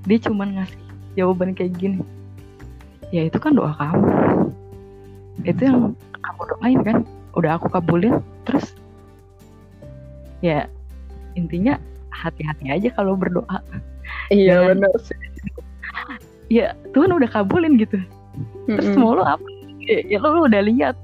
dia 0.08 0.20
cuman 0.24 0.56
ngasih 0.56 0.80
jawaban 1.20 1.52
kayak 1.52 1.76
gini 1.76 2.00
ya 3.12 3.28
itu 3.28 3.36
kan 3.36 3.52
doa 3.52 3.76
kamu 3.76 4.08
itu 5.44 5.62
yang 5.68 5.92
kamu 6.24 6.42
doain 6.56 6.80
kan 6.88 6.98
udah 7.36 7.60
aku 7.60 7.68
kabulin 7.68 8.24
terus 8.48 8.72
ya 10.40 10.72
intinya 11.36 11.76
hati-hati 12.16 12.72
aja 12.72 12.90
kalau 12.96 13.20
berdoa 13.20 13.60
Iya 14.28 14.54
Jangan- 14.60 14.70
benar 14.84 14.94
sih. 15.04 15.18
ya 16.48 16.68
Tuhan 16.96 17.12
udah 17.12 17.30
kabulin 17.32 17.76
gitu. 17.76 18.00
Terus 18.68 18.88
Mm-mm. 18.92 19.00
mau 19.00 19.16
lo 19.16 19.24
apa? 19.24 19.44
Ya, 19.84 20.04
ya 20.04 20.18
lo, 20.20 20.36
lo 20.36 20.42
udah 20.48 20.64
lihat. 20.64 20.96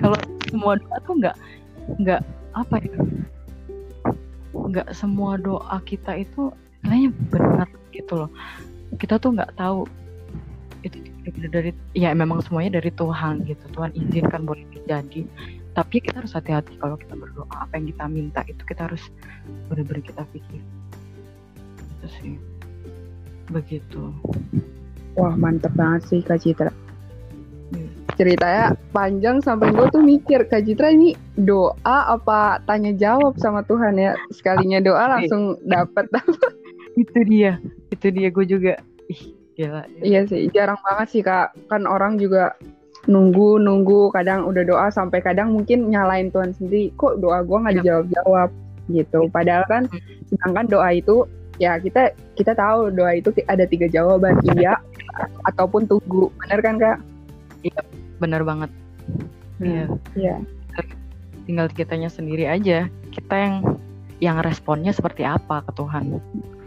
Kalau 0.00 0.16
semua 0.48 0.76
doa 0.80 0.96
tuh 1.04 1.14
nggak 1.20 1.36
nggak 2.00 2.20
apa 2.56 2.76
ya? 2.80 2.98
Nggak 4.52 4.88
semua 4.92 5.36
doa 5.40 5.76
kita 5.84 6.16
itu 6.16 6.52
istilahnya 6.80 7.10
benar 7.32 7.68
gitu 7.92 8.12
loh. 8.24 8.30
Kita 8.96 9.16
tuh 9.20 9.36
nggak 9.36 9.56
tahu 9.56 9.84
itu 10.80 10.96
dari 11.52 11.76
ya 11.92 12.16
memang 12.16 12.40
semuanya 12.40 12.80
dari 12.80 12.88
Tuhan 12.96 13.44
gitu. 13.44 13.64
Tuhan 13.76 13.92
izinkan 13.96 14.48
boleh 14.48 14.64
terjadi. 14.72 15.24
Tapi 15.76 16.02
kita 16.02 16.24
harus 16.24 16.34
hati-hati 16.34 16.74
kalau 16.80 16.96
kita 16.98 17.14
berdoa 17.14 17.46
apa 17.52 17.72
yang 17.78 17.86
kita 17.92 18.04
minta 18.10 18.40
itu 18.48 18.60
kita 18.64 18.88
harus 18.88 19.06
benar-benar 19.68 20.02
kita 20.02 20.22
pikir. 20.32 20.60
Itu 22.00 22.06
sih 22.20 22.32
begitu 23.50 24.14
Wah 25.18 25.34
mantep 25.34 25.74
banget 25.74 26.06
sih 26.06 26.20
Kak 26.22 26.38
Citra. 26.38 26.70
Hmm. 27.74 27.90
Ceritanya 28.14 28.78
panjang 28.94 29.42
sampai 29.42 29.74
gue 29.74 29.86
tuh 29.90 30.00
mikir 30.00 30.46
Kak 30.46 30.62
Citra 30.64 30.94
ini 30.94 31.18
doa 31.34 32.14
apa 32.14 32.62
tanya 32.64 32.94
jawab 32.94 33.34
sama 33.42 33.66
Tuhan 33.66 33.98
ya. 33.98 34.14
Sekalinya 34.30 34.78
doa 34.78 35.18
langsung 35.18 35.58
dapat. 35.66 36.06
itu 37.02 37.18
dia 37.26 37.58
itu 37.90 38.06
dia 38.10 38.28
gue 38.30 38.46
juga 38.46 38.74
ih 39.10 39.22
gila 39.54 39.86
iya 40.02 40.26
sih 40.26 40.46
jarang 40.54 40.78
banget 40.86 41.06
sih 41.10 41.22
Kak. 41.26 41.58
Kan 41.66 41.90
orang 41.90 42.16
juga 42.22 42.54
nunggu 43.10 43.58
nunggu 43.58 44.14
kadang 44.14 44.46
udah 44.46 44.62
doa 44.62 44.86
sampai 44.94 45.18
kadang 45.24 45.56
mungkin 45.56 45.90
nyalain 45.90 46.30
Tuhan 46.30 46.54
sendiri 46.54 46.94
kok 46.94 47.18
doa 47.18 47.42
gue 47.42 47.56
nggak 47.56 47.74
Ya. 47.74 47.78
dijawab 47.82 48.06
jawab 48.14 48.50
gitu 48.90 49.20
padahal 49.34 49.64
kan 49.66 49.82
sedangkan 50.28 50.66
doa 50.70 50.90
itu 50.94 51.24
ya 51.60 51.76
kita 51.76 52.16
kita 52.34 52.56
tahu 52.56 52.88
doa 52.90 53.12
itu 53.20 53.30
ada 53.46 53.68
tiga 53.68 53.86
jawaban 53.86 54.40
iya 54.56 54.80
ataupun 55.44 55.84
tunggu 55.84 56.32
bener 56.40 56.60
kan 56.64 56.74
kak 56.80 56.98
bener 58.16 58.42
banget 58.42 58.70
iya 59.60 59.84
iya 60.16 60.36
tinggal 61.44 61.68
kitanya 61.68 62.08
sendiri 62.08 62.48
aja 62.48 62.88
kita 63.12 63.34
yang 63.36 63.54
yang 64.20 64.36
responnya 64.40 64.92
seperti 64.96 65.24
apa 65.24 65.60
ke 65.64 65.72
Tuhan 65.76 66.16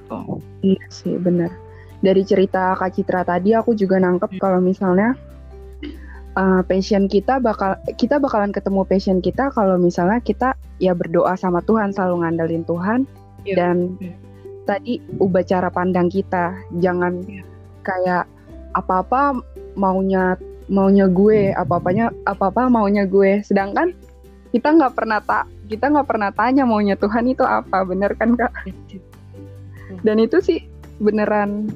Tuh. 0.10 0.40
Iya 0.62 0.86
sih, 0.92 1.16
benar. 1.16 1.52
Dari 2.04 2.22
cerita 2.28 2.76
Kak 2.76 3.00
Citra 3.00 3.24
tadi 3.24 3.56
aku 3.56 3.72
juga 3.72 3.96
nangkep 3.96 4.36
kalau 4.36 4.60
misalnya 4.60 5.16
uh, 6.36 6.60
passion 6.68 7.08
kita 7.08 7.40
bakal 7.40 7.80
kita 7.96 8.20
bakalan 8.20 8.52
ketemu 8.52 8.84
passion 8.84 9.24
kita 9.24 9.48
kalau 9.56 9.80
misalnya 9.80 10.20
kita 10.20 10.60
ya 10.84 10.92
berdoa 10.92 11.40
sama 11.40 11.64
Tuhan, 11.64 11.96
selalu 11.96 12.28
ngandelin 12.28 12.64
Tuhan 12.68 13.08
Iya. 13.44 13.56
dan 13.60 13.78
Iya. 14.00 14.16
Tadi 14.64 15.00
ubah 15.20 15.44
cara 15.44 15.70
pandang 15.70 16.08
kita. 16.08 16.56
Jangan 16.80 17.24
Iya. 17.28 17.44
kayak 17.84 18.26
apa-apa 18.74 19.38
maunya 19.76 20.40
maunya 20.72 21.06
gue, 21.12 21.52
apa-apanya 21.54 22.10
apa-apa 22.26 22.72
maunya 22.72 23.04
gue. 23.04 23.44
Sedangkan 23.44 23.92
kita 24.56 24.72
nggak 24.74 24.94
pernah 24.96 25.20
tak 25.20 25.50
kita 25.68 25.90
nggak 25.90 26.08
pernah 26.08 26.30
tanya 26.32 26.64
maunya 26.64 26.94
Tuhan 26.96 27.26
itu 27.28 27.42
apa, 27.42 27.82
bener 27.88 28.14
kan 28.16 28.38
Kak? 28.38 28.54
dan 30.04 30.18
itu 30.20 30.38
sih 30.44 30.60
beneran 31.00 31.72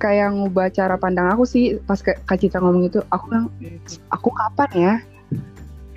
kayak 0.00 0.32
ngubah 0.32 0.72
cara 0.72 0.96
pandang 0.96 1.28
aku 1.28 1.44
sih 1.44 1.76
pas 1.84 2.00
ke 2.00 2.16
Kak 2.24 2.40
Citra 2.40 2.62
ngomong 2.64 2.88
itu 2.88 3.00
aku 3.12 3.24
bilang 3.28 3.46
aku 4.08 4.28
kapan 4.32 4.70
ya 4.72 4.94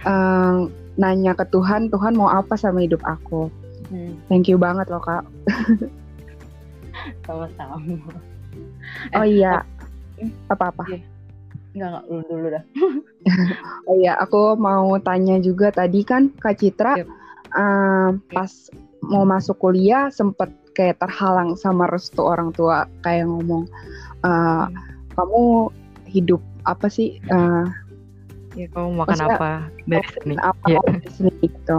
eh, 0.03 0.57
nanya 0.99 1.33
ke 1.37 1.45
Tuhan 1.47 1.87
Tuhan 1.87 2.17
mau 2.17 2.27
apa 2.27 2.59
sama 2.59 2.83
hidup 2.83 2.99
aku 3.07 3.47
thank 4.27 4.45
you 4.47 4.57
banget 4.57 4.87
loh 4.89 5.01
kak. 5.01 5.23
Sama-sama. 7.25 7.77
Oh 9.17 9.25
iya. 9.25 9.65
Apa 10.45 10.69
apa 10.69 10.85
nggak 11.73 11.89
nggak 11.89 12.03
lu 12.05 12.21
dulu 12.29 12.47
dah. 12.53 12.63
Oh 13.89 13.95
iya 13.97 14.13
aku 14.21 14.53
mau 14.53 14.93
tanya 15.01 15.41
juga 15.41 15.73
tadi 15.73 16.05
kan 16.05 16.29
Kak 16.37 16.61
Citra 16.61 17.01
Yep. 17.01 17.07
eh, 17.57 18.09
pas 18.29 18.51
mau 19.01 19.25
masuk 19.25 19.57
kuliah 19.57 20.13
sempet 20.13 20.53
kayak 20.77 21.01
terhalang 21.01 21.57
sama 21.57 21.89
restu 21.89 22.21
orang 22.21 22.53
tua 22.53 22.85
kayak 23.01 23.25
ngomong 23.25 23.65
eh, 24.21 24.65
kamu 25.17 25.73
hidup 26.05 26.41
apa 26.69 26.85
sih? 26.93 27.17
Eh, 27.17 27.65
ya 28.53 28.69
kamu 28.69 29.01
makan 29.01 29.17
apa? 29.25 29.51
Dari 29.89 30.07
sini 30.13 30.35
apa 30.37 30.65
Iya. 30.69 30.81
di 31.01 31.09
sini 31.09 31.31
gitu. 31.41 31.77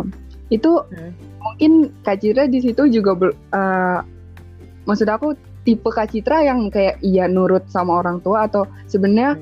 Itu 0.50 0.82
Hmm. 0.90 1.12
Mungkin 1.44 1.92
Kak 2.00 2.24
Citra 2.24 2.48
di 2.48 2.64
situ 2.64 2.88
juga 2.88 3.12
ber- 3.12 3.36
eh, 3.52 4.00
maksud 4.88 5.04
aku 5.06 5.36
tipe 5.62 5.86
Kak 5.86 6.10
Citra 6.10 6.40
yang 6.42 6.72
kayak 6.72 6.98
iya 7.04 7.28
nurut 7.28 7.68
sama 7.68 8.00
orang 8.00 8.24
tua 8.24 8.48
atau 8.48 8.64
sebenarnya 8.88 9.36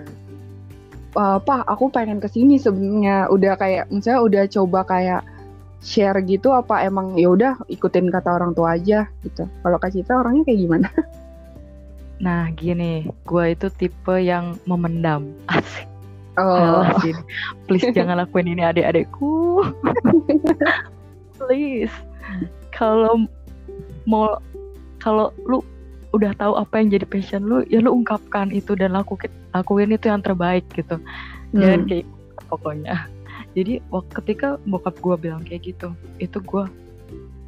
eh, 1.14 1.38
Pak 1.38 1.62
aku 1.70 1.88
pengen 1.88 2.18
ke 2.18 2.26
sini 2.26 2.58
sebenarnya 2.58 3.30
udah 3.30 3.54
kayak 3.54 3.84
misalnya 3.88 4.20
udah 4.26 4.42
coba 4.50 4.80
kayak 4.82 5.22
share 5.82 6.18
gitu 6.22 6.54
apa 6.54 6.82
emang 6.86 7.18
ya 7.18 7.26
udah 7.30 7.52
ikutin 7.66 8.06
kata 8.06 8.38
orang 8.38 8.54
tua 8.54 8.78
aja 8.78 9.06
gitu. 9.22 9.46
Kalau 9.46 9.78
Kak 9.78 9.90
Citra 9.94 10.22
orangnya 10.22 10.46
kayak 10.46 10.60
gimana? 10.62 10.88
nah 12.22 12.46
gini 12.54 13.10
gue 13.26 13.44
itu 13.50 13.66
tipe 13.74 14.14
yang 14.22 14.54
memendam 14.62 15.34
asik 15.50 15.90
Oh, 16.38 16.80
Alah, 16.80 16.96
gini. 17.04 17.18
please 17.68 17.92
jangan 17.92 18.16
lakuin 18.16 18.48
ini 18.48 18.64
adik-adikku 18.64 19.60
please. 21.46 21.94
Kalau 22.70 23.26
mau 24.06 24.38
kalau 25.02 25.34
lu 25.46 25.62
udah 26.12 26.36
tahu 26.36 26.54
apa 26.60 26.78
yang 26.78 26.92
jadi 26.92 27.06
passion 27.08 27.48
lu 27.48 27.64
ya 27.72 27.80
lu 27.80 27.90
ungkapkan 27.90 28.52
itu 28.52 28.76
dan 28.76 28.92
lakukan 28.92 29.32
lakuin 29.56 29.92
itu 29.92 30.06
yang 30.08 30.20
terbaik 30.20 30.64
gitu. 30.76 31.00
Jangan 31.56 31.80
hmm. 31.84 31.88
kayak 31.88 32.06
pokoknya. 32.48 32.96
Jadi 33.52 33.84
waktu 33.92 34.12
ketika 34.24 34.56
bokap 34.64 34.96
gue 35.00 35.16
bilang 35.20 35.42
kayak 35.44 35.72
gitu 35.72 35.92
itu 36.20 36.38
gue 36.40 36.64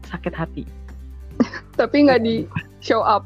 sakit 0.09 0.35
hati. 0.37 0.65
Tapi 1.79 1.97
nggak 2.09 2.23
di 2.25 2.45
show 2.81 3.01
up. 3.05 3.25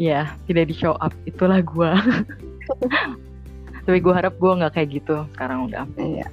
ya 0.00 0.34
tidak 0.50 0.72
di 0.72 0.74
show 0.74 0.98
up. 0.98 1.14
Itulah 1.28 1.62
gue 1.62 1.90
tapi 3.86 3.98
gue 3.98 4.14
harap 4.14 4.34
gue 4.38 4.52
nggak 4.62 4.72
kayak 4.78 4.88
gitu 5.02 5.26
sekarang 5.34 5.70
udah. 5.70 5.86
Iya. 5.98 6.26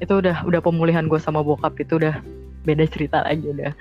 Itu 0.00 0.12
udah 0.16 0.42
udah 0.48 0.60
pemulihan 0.60 1.04
gue 1.04 1.20
sama 1.20 1.44
bokap 1.44 1.76
itu 1.76 2.00
udah 2.00 2.18
beda 2.64 2.84
cerita 2.88 3.20
lagi 3.24 3.44
udah. 3.52 3.72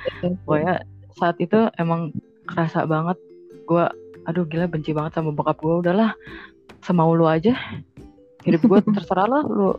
Pokoknya 0.44 0.84
saat 1.16 1.40
itu 1.40 1.68
emang 1.80 2.12
kerasa 2.46 2.84
banget. 2.84 3.16
Gue 3.66 3.88
aduh 4.28 4.44
gila 4.46 4.68
benci 4.68 4.92
banget 4.92 5.16
sama 5.16 5.32
bokap 5.32 5.58
gue 5.60 5.76
udahlah 5.80 6.12
semau 6.84 7.16
lu 7.16 7.24
aja. 7.26 7.56
Hidup 8.44 8.64
gue 8.68 8.80
terserah 8.96 9.28
lah 9.28 9.44
lu 9.44 9.72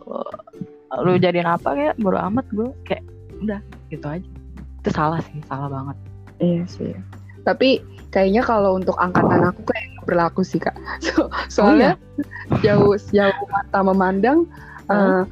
lu 1.01 1.15
jadiin 1.15 1.47
apa 1.47 1.71
kayak 1.71 1.95
baru 2.03 2.19
amat 2.33 2.45
gue 2.51 2.69
kayak 2.85 3.05
udah 3.41 3.59
gitu 3.89 4.05
aja. 4.05 4.29
Itu 4.81 4.89
salah 4.91 5.21
sih 5.21 5.37
salah 5.45 5.69
banget. 5.69 5.97
Iya 6.41 6.63
sih. 6.65 6.93
Tapi 7.45 7.81
kayaknya 8.09 8.41
kalau 8.41 8.77
untuk 8.77 8.97
angkatan 8.97 9.45
aku 9.45 9.61
kayak 9.69 9.87
berlaku 10.09 10.41
sih 10.41 10.57
kak. 10.57 10.73
So- 11.05 11.29
soalnya 11.49 11.97
jauh 12.65 12.97
jauh 13.13 13.45
mata 13.49 13.79
memandang. 13.85 14.49
eh, 14.89 15.23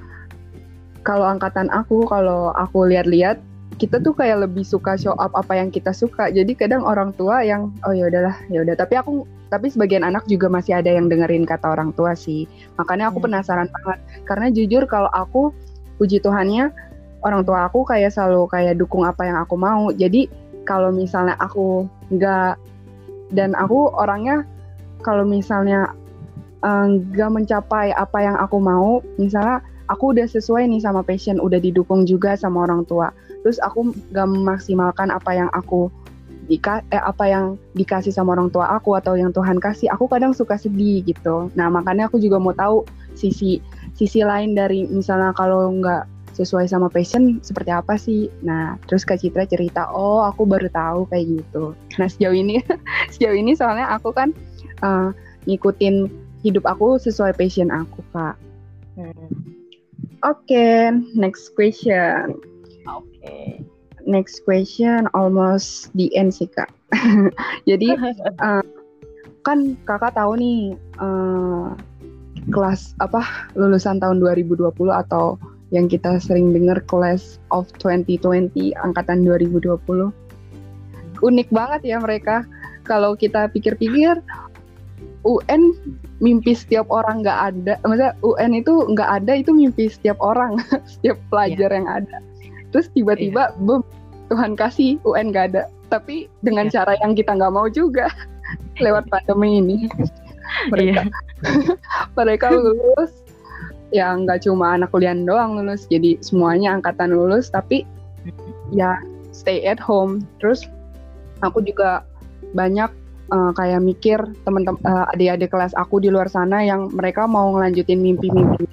kalau 1.03 1.25
angkatan 1.25 1.71
aku, 1.71 2.03
kalau 2.07 2.51
aku 2.55 2.87
lihat-lihat, 2.89 3.39
kita 3.79 4.03
tuh 4.03 4.11
kayak 4.11 4.43
lebih 4.43 4.67
suka 4.67 4.99
show 4.99 5.15
up 5.15 5.31
apa 5.39 5.55
yang 5.55 5.71
kita 5.71 5.95
suka. 5.95 6.27
Jadi 6.27 6.51
kadang 6.51 6.83
orang 6.83 7.15
tua 7.15 7.39
yang 7.47 7.71
oh 7.87 7.95
ya 7.95 8.11
udahlah 8.11 8.35
ya 8.51 8.59
udah. 8.67 8.75
Tapi 8.75 8.99
aku 8.99 9.23
tapi 9.47 9.71
sebagian 9.71 10.03
anak 10.03 10.27
juga 10.27 10.51
masih 10.51 10.77
ada 10.77 10.91
yang 10.91 11.07
dengerin 11.07 11.47
kata 11.47 11.71
orang 11.71 11.95
tua 11.95 12.11
sih. 12.13 12.43
Makanya 12.75 13.07
aku 13.09 13.23
Hmm. 13.23 13.31
penasaran 13.31 13.71
banget. 13.71 13.99
Karena 14.27 14.47
jujur 14.51 14.83
kalau 14.83 15.07
aku 15.15 15.55
puji 15.95 16.19
Tuhannya 16.19 16.75
orang 17.23 17.41
tua 17.47 17.71
aku 17.71 17.87
kayak 17.87 18.11
selalu 18.11 18.51
kayak 18.51 18.75
dukung 18.75 19.07
apa 19.07 19.23
yang 19.23 19.39
aku 19.39 19.55
mau. 19.55 19.95
Jadi 19.95 20.27
kalau 20.67 20.91
misalnya 20.91 21.39
aku 21.39 21.87
nggak 22.11 22.59
dan 23.31 23.55
aku 23.55 23.95
orangnya 23.95 24.43
kalau 25.07 25.23
misalnya 25.23 25.95
eh, 26.67 26.85
nggak 26.99 27.31
mencapai 27.31 27.95
apa 27.95 28.17
yang 28.19 28.35
aku 28.35 28.59
mau, 28.59 28.99
misalnya 29.15 29.63
aku 29.89 30.15
udah 30.15 30.29
sesuai 30.29 30.69
nih 30.69 30.81
sama 30.85 31.01
passion, 31.01 31.41
udah 31.41 31.57
didukung 31.57 32.05
juga 32.05 32.37
sama 32.37 32.69
orang 32.69 32.85
tua. 32.85 33.09
Terus 33.41 33.57
aku 33.59 33.91
nggak 34.13 34.27
memaksimalkan 34.29 35.09
apa 35.09 35.31
yang 35.35 35.49
aku 35.51 35.89
dika 36.49 36.81
eh, 36.89 37.01
apa 37.01 37.29
yang 37.29 37.45
dikasih 37.77 38.09
sama 38.09 38.33
orang 38.33 38.49
tua 38.49 38.69
aku 38.73 38.97
atau 38.97 39.13
yang 39.17 39.33
Tuhan 39.33 39.61
kasih, 39.61 39.89
aku 39.93 40.09
kadang 40.09 40.33
suka 40.33 40.57
sedih 40.57 41.05
gitu. 41.05 41.49
Nah 41.57 41.69
makanya 41.69 42.09
aku 42.09 42.21
juga 42.21 42.37
mau 42.41 42.53
tahu 42.53 42.85
sisi 43.13 43.61
sisi 43.97 44.21
lain 44.21 44.53
dari 44.53 44.85
misalnya 44.89 45.33
kalau 45.33 45.69
nggak 45.73 46.05
sesuai 46.33 46.71
sama 46.71 46.87
passion 46.87 47.43
seperti 47.43 47.71
apa 47.75 47.99
sih? 47.99 48.31
Nah, 48.47 48.79
terus 48.87 49.03
Kak 49.03 49.19
Citra 49.19 49.43
cerita, 49.43 49.91
oh 49.91 50.23
aku 50.23 50.47
baru 50.47 50.71
tahu 50.71 51.03
kayak 51.11 51.35
gitu. 51.35 51.75
Nah 51.99 52.07
sejauh 52.07 52.31
ini, 52.31 52.63
sejauh 53.13 53.35
ini 53.35 53.59
soalnya 53.59 53.91
aku 53.91 54.15
kan 54.15 54.31
eh, 54.79 55.09
ngikutin 55.43 56.07
hidup 56.43 56.63
aku 56.63 56.95
sesuai 56.99 57.35
passion 57.35 57.67
aku 57.71 57.99
kak. 58.15 58.39
Oke, 60.23 60.91
next 61.15 61.55
question. 61.55 62.35
oke 62.89 63.69
next 64.09 64.41
question 64.43 65.05
almost 65.13 65.93
the 65.93 66.09
end 66.17 66.33
sih 66.33 66.49
kak. 66.49 66.73
Jadi 67.69 67.93
uh, 68.41 68.65
kan 69.47 69.77
kakak 69.85 70.17
tahu 70.17 70.35
nih 70.41 70.73
uh, 70.99 71.77
kelas 72.49 72.97
apa 72.99 73.21
lulusan 73.53 74.01
tahun 74.01 74.17
2020 74.19 74.73
atau 74.89 75.37
yang 75.69 75.85
kita 75.85 76.17
sering 76.17 76.49
dengar 76.49 76.81
class 76.89 77.37
of 77.53 77.69
2020 77.77 78.49
angkatan 78.81 79.21
2020 79.21 79.77
unik 81.19 81.49
banget 81.53 81.81
ya 81.85 82.01
mereka 82.01 82.41
kalau 82.87 83.13
kita 83.13 83.45
pikir-pikir 83.53 84.17
UN 85.27 85.75
mimpi 86.23 86.55
setiap 86.55 86.87
orang 86.87 87.23
nggak 87.23 87.39
ada, 87.53 87.73
maksudnya 87.83 88.13
UN 88.23 88.51
itu 88.55 88.73
nggak 88.95 89.09
ada 89.23 89.31
itu 89.35 89.51
mimpi 89.51 89.91
setiap 89.91 90.15
orang, 90.23 90.59
setiap 90.91 91.19
pelajar 91.27 91.69
yeah. 91.71 91.77
yang 91.79 91.87
ada. 91.87 92.17
Terus 92.71 92.87
tiba-tiba 92.95 93.51
yeah. 93.55 93.81
Tuhan 94.31 94.53
kasih 94.55 95.01
UN 95.03 95.35
nggak 95.35 95.55
ada, 95.55 95.67
tapi 95.91 96.31
dengan 96.45 96.71
yeah. 96.71 96.79
cara 96.79 96.93
yang 97.03 97.17
kita 97.17 97.35
nggak 97.35 97.51
mau 97.51 97.67
juga 97.67 98.07
lewat 98.83 99.11
pandemi 99.11 99.59
ini 99.59 99.77
mereka 100.71 101.03
yeah. 101.03 101.75
mereka 102.15 102.47
lulus 102.51 103.11
ya 103.89 104.13
nggak 104.13 104.45
cuma 104.45 104.77
anak 104.77 104.93
kuliah 104.93 105.17
doang 105.17 105.57
lulus, 105.57 105.89
jadi 105.89 106.15
semuanya 106.21 106.77
angkatan 106.77 107.11
lulus, 107.11 107.49
tapi 107.49 107.83
ya 108.69 109.01
stay 109.33 109.65
at 109.65 109.81
home. 109.81 110.21
Terus 110.37 110.65
aku 111.41 111.63
juga 111.65 112.05
banyak 112.53 112.89
uh, 113.31 113.51
kayak 113.55 113.81
mikir 113.81 114.19
teman-teman 114.43 114.81
uh, 114.85 115.09
adik-adik 115.13 115.49
kelas 115.49 115.73
aku 115.77 116.01
di 116.01 116.09
luar 116.11 116.27
sana 116.29 116.61
yang 116.65 116.89
mereka 116.93 117.25
mau 117.25 117.53
ngelanjutin 117.55 118.01
mimpi-mimpi 118.01 118.65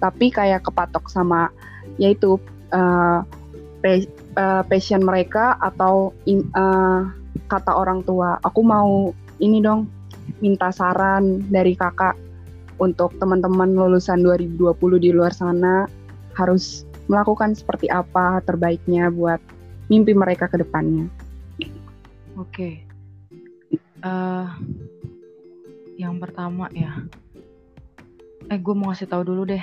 tapi 0.00 0.28
kayak 0.28 0.64
kepatok 0.66 1.08
sama 1.08 1.48
yaitu 1.96 2.36
uh, 2.72 3.24
uh, 4.36 4.62
passion 4.68 5.00
mereka 5.00 5.56
atau 5.60 6.12
in, 6.28 6.44
uh, 6.52 7.08
kata 7.48 7.72
orang 7.72 8.04
tua 8.04 8.36
aku 8.44 8.60
mau 8.60 9.12
ini 9.40 9.60
dong 9.60 9.88
minta 10.40 10.68
saran 10.74 11.44
dari 11.48 11.72
kakak 11.72 12.16
untuk 12.76 13.16
teman-teman 13.16 13.72
lulusan 13.72 14.20
2020 14.20 15.00
di 15.00 15.10
luar 15.12 15.32
sana 15.32 15.88
harus 16.36 16.84
melakukan 17.08 17.56
seperti 17.56 17.88
apa 17.88 18.44
terbaiknya 18.44 19.08
buat 19.08 19.40
mimpi 19.88 20.12
mereka 20.12 20.50
ke 20.50 20.60
depannya. 20.60 21.08
Oke, 22.36 22.85
uh, 24.02 24.46
yang 25.96 26.20
pertama 26.20 26.68
ya. 26.72 27.04
Eh 28.52 28.58
gue 28.60 28.74
mau 28.76 28.92
ngasih 28.92 29.08
tahu 29.08 29.22
dulu 29.24 29.48
deh. 29.48 29.62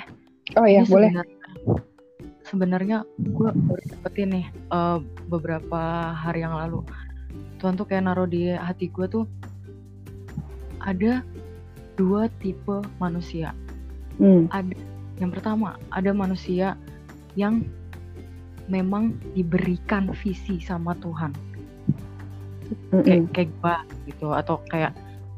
Oh 0.58 0.66
iya 0.66 0.82
boleh. 0.86 1.12
sebenarnya 2.44 3.08
gue 3.18 3.48
baru 3.50 3.82
dapetin 3.88 4.28
nih 4.30 4.46
uh, 4.68 5.00
beberapa 5.32 6.12
hari 6.12 6.44
yang 6.44 6.54
lalu. 6.54 6.84
Tuhan 7.58 7.74
tuh 7.74 7.88
kayak 7.88 8.04
naruh 8.04 8.28
di 8.28 8.52
hati 8.52 8.92
gue 8.92 9.08
tuh 9.08 9.24
ada 10.84 11.24
dua 11.96 12.28
tipe 12.42 12.84
manusia. 13.00 13.56
Hmm. 14.14 14.46
ada 14.54 14.78
yang 15.18 15.34
pertama 15.34 15.74
ada 15.90 16.14
manusia 16.14 16.78
yang 17.34 17.66
memang 18.70 19.18
diberikan 19.34 20.10
visi 20.22 20.62
sama 20.62 20.94
Tuhan 21.02 21.34
mm-hmm. 22.74 23.02
kayak 23.02 23.22
kayak 23.32 23.50
gue 23.50 23.74
gitu 24.12 24.26
atau 24.34 24.60
kayak 24.68 24.92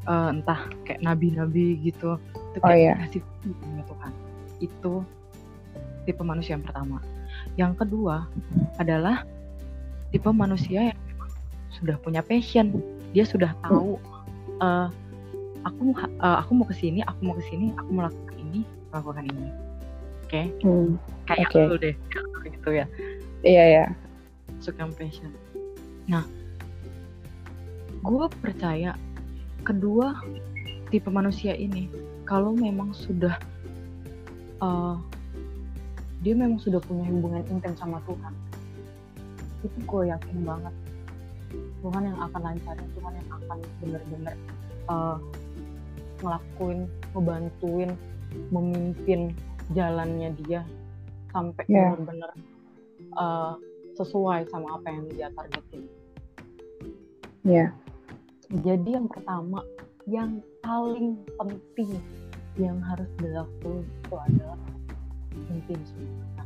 uh, 0.09 0.33
entah 0.33 0.67
kayak 0.83 1.01
nabi-nabi 1.03 1.77
gitu 1.81 2.17
itu 2.53 2.59
oh, 2.63 2.67
kayak 2.67 2.97
oh, 2.97 2.99
iya. 2.99 3.07
kasih 3.07 3.21
Tuhan 3.87 4.13
itu 4.57 4.93
tipe 6.07 6.23
manusia 6.23 6.55
yang 6.57 6.65
pertama 6.65 6.97
yang 7.59 7.73
kedua 7.77 8.25
adalah 8.81 9.27
tipe 10.09 10.29
manusia 10.31 10.93
yang 10.93 10.99
sudah 11.69 11.99
punya 12.01 12.25
passion 12.25 12.81
dia 13.11 13.27
sudah 13.27 13.53
mm. 13.53 13.61
tahu 13.67 13.99
mm. 13.99 14.63
uh, 14.63 14.87
aku 15.67 15.81
uh, 16.23 16.37
aku 16.41 16.51
mau 16.55 16.65
ke 16.65 16.75
sini 16.75 17.03
aku 17.03 17.19
mau 17.27 17.35
ke 17.35 17.43
sini 17.51 17.75
aku 17.75 17.89
melakukan 17.91 18.35
ini 18.39 18.61
melakukan 18.89 19.23
ini 19.27 19.49
oke 19.51 20.29
okay? 20.31 20.45
hmm. 20.63 20.95
kayak 21.27 21.47
okay. 21.51 21.77
deh 21.77 21.95
gitu 22.55 22.69
ya 22.71 22.85
iya 23.43 23.63
ya 23.67 23.85
suka 24.63 24.87
passion 24.95 25.31
nah 26.07 26.23
gue 28.03 28.25
percaya 28.41 28.93
kedua 29.65 30.17
tipe 30.89 31.09
manusia 31.11 31.53
ini 31.57 31.91
kalau 32.23 32.55
memang 32.55 32.95
sudah 32.95 33.35
uh, 34.63 34.95
dia 36.21 36.33
memang 36.33 36.57
sudah 36.57 36.81
punya 36.81 37.05
hubungan 37.07 37.43
intens 37.47 37.79
sama 37.79 38.01
Tuhan 38.07 38.33
itu 39.65 39.77
gue 39.83 40.01
yakin 40.09 40.37
banget 40.45 40.75
Tuhan 41.81 42.03
yang 42.03 42.19
akan 42.19 42.41
lancarin 42.43 42.89
Tuhan 42.97 43.13
yang 43.15 43.29
akan 43.31 43.57
bener-bener 43.81 44.35
uh, 44.91 45.17
ngelakuin 46.21 46.79
ngebantuin 47.13 47.91
memimpin 48.51 49.31
jalannya 49.71 50.33
dia 50.43 50.61
sampai 51.31 51.63
yeah. 51.67 51.93
bener-bener 51.93 52.31
uh, 53.15 53.55
sesuai 53.97 54.45
sama 54.53 54.77
apa 54.77 54.87
yang 54.93 55.05
dia 55.11 55.27
targetin. 55.33 55.83
Ya. 57.43 57.53
Yeah. 57.53 57.69
Jadi 58.47 58.89
yang 58.95 59.07
pertama, 59.11 59.59
yang 60.07 60.39
paling 60.63 61.19
penting 61.35 61.99
yang 62.55 62.79
harus 62.79 63.09
dilakukan 63.19 63.83
itu 63.83 64.15
adalah 64.15 64.59
intim 65.51 65.79
semua. 65.83 66.43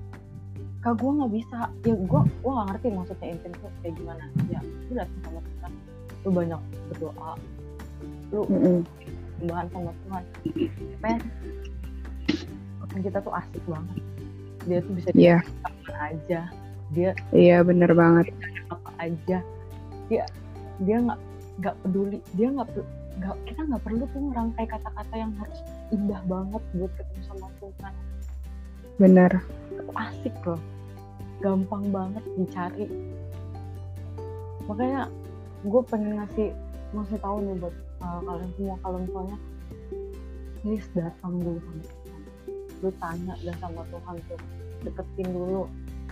Kak 0.82 0.98
gue 0.98 1.12
nggak 1.14 1.32
bisa, 1.38 1.70
ya 1.86 1.94
gue 1.94 2.22
gue 2.26 2.52
nggak 2.52 2.68
ngerti 2.74 2.88
maksudnya 2.90 3.28
intim 3.38 3.52
itu 3.54 3.68
kayak 3.86 3.94
gimana. 4.02 4.24
Ya, 4.50 4.60
lu 4.66 4.92
datang 4.98 5.22
sama 5.22 5.40
Tuhan, 5.46 5.72
lu 6.26 6.30
banyak 6.34 6.62
berdoa, 6.90 7.32
lu 8.34 8.40
mm 8.50 8.60
-hmm. 9.46 9.68
sama 9.70 9.92
Tuhan. 9.94 10.24
Men, 11.06 11.18
kita 13.00 13.18
tuh 13.22 13.34
asik 13.38 13.64
banget. 13.70 14.02
Dia 14.66 14.78
tuh 14.82 14.94
bisa 14.98 15.10
yeah. 15.14 15.42
apa 15.64 15.94
aja. 16.14 16.42
Dia 16.92 17.16
Iya 17.32 17.48
yeah, 17.48 17.60
bener 17.62 17.94
banget. 17.94 18.34
Apa 18.74 18.90
aja. 19.00 19.38
Dia 20.10 20.24
dia 20.82 20.98
nggak 20.98 21.22
nggak 21.60 21.76
peduli 21.84 22.20
dia 22.38 22.48
nggak 22.48 22.70
nggak 23.20 23.36
kita 23.44 23.62
nggak 23.68 23.84
perlu 23.84 24.04
tuh 24.16 24.22
merangkai 24.32 24.66
kata-kata 24.72 25.16
yang 25.20 25.32
harus 25.36 25.60
indah 25.92 26.22
banget 26.26 26.64
buat 26.78 26.92
ketemu 26.96 27.22
sama 27.28 27.48
Tuhan. 27.60 27.94
Benar. 29.02 29.32
Asik 29.98 30.36
loh. 30.48 30.62
Gampang 31.44 31.92
banget 31.92 32.24
dicari. 32.40 32.88
Makanya 34.70 35.12
gue 35.68 35.82
pengen 35.90 36.22
ngasih 36.22 36.50
ngasih 36.96 37.18
tahu 37.20 37.38
nih 37.44 37.56
buat 37.60 37.76
uh, 38.04 38.20
kalian 38.24 38.52
semua 38.56 38.76
kalau 38.84 38.98
misalnya 39.04 39.38
please 40.62 40.90
datang 40.96 41.34
dulu 41.42 41.60
sama 41.60 41.82
Tuhan. 41.84 42.22
Lu 42.82 42.90
tanya 42.98 43.34
dan 43.44 43.56
sama 43.60 43.82
Tuhan 43.92 44.16
tuh 44.30 44.40
deketin 44.88 45.30
dulu. 45.34 45.64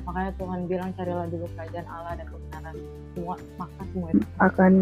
Makanya 0.03 0.31
Tuhan 0.41 0.59
bilang 0.65 0.89
carilah 0.97 1.27
dulu 1.29 1.45
kerajaan 1.53 1.87
Allah 1.87 2.13
dan 2.17 2.27
kebenaran. 2.27 2.75
Semua 3.13 3.35
maka 3.61 3.81
semua 3.93 4.07
itu. 4.11 4.25
Akan 4.41 4.73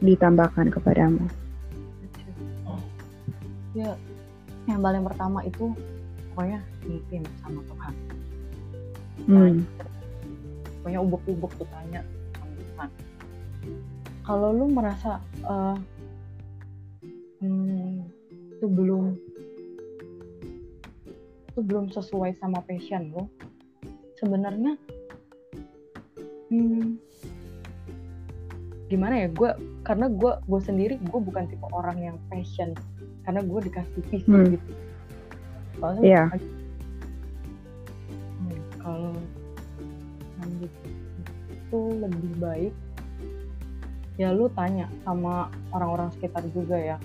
ditambahkan 0.00 0.72
kepadamu. 0.72 1.24
Ya, 3.70 3.94
yang 4.66 4.82
paling 4.82 5.06
pertama 5.06 5.46
itu 5.46 5.70
pokoknya 6.32 6.60
intim 6.88 7.22
sama 7.44 7.60
Tuhan. 7.70 7.94
Hmm. 9.28 9.56
Pokoknya 10.80 11.00
ubuk-ubuk 11.04 11.52
tuh 11.60 11.68
tanya 11.70 12.02
sama 12.34 12.54
Tuhan. 12.58 12.90
Kalau 14.26 14.48
lu 14.56 14.66
merasa 14.72 15.22
uh, 15.46 15.76
hmm, 17.44 18.04
itu 18.56 18.66
belum 18.66 19.14
itu 21.50 21.60
belum 21.66 21.90
sesuai 21.90 22.38
sama 22.38 22.62
passion 22.62 23.10
lo, 23.10 23.26
sebenarnya 24.16 24.78
hmm, 26.48 27.09
gimana 28.90 29.22
ya 29.22 29.28
gue 29.30 29.50
karena 29.86 30.10
gue 30.10 30.32
gue 30.50 30.60
sendiri 30.66 30.94
gue 30.98 31.20
bukan 31.22 31.46
tipe 31.46 31.62
orang 31.70 32.02
yang 32.02 32.16
passion 32.26 32.74
karena 33.22 33.38
gue 33.46 33.60
dikasih 33.70 34.02
visi 34.10 34.26
hmm. 34.26 34.58
gitu 34.58 34.70
soalnya 35.78 36.02
yeah. 36.02 36.26
hmm, 38.42 38.58
kalau 38.82 39.14
lanjut 40.42 40.72
itu 41.54 41.80
lebih 42.02 42.32
baik 42.42 42.74
ya 44.18 44.34
lu 44.34 44.50
tanya 44.58 44.90
sama 45.06 45.54
orang-orang 45.70 46.10
sekitar 46.18 46.42
juga 46.50 46.74
ya 46.74 46.96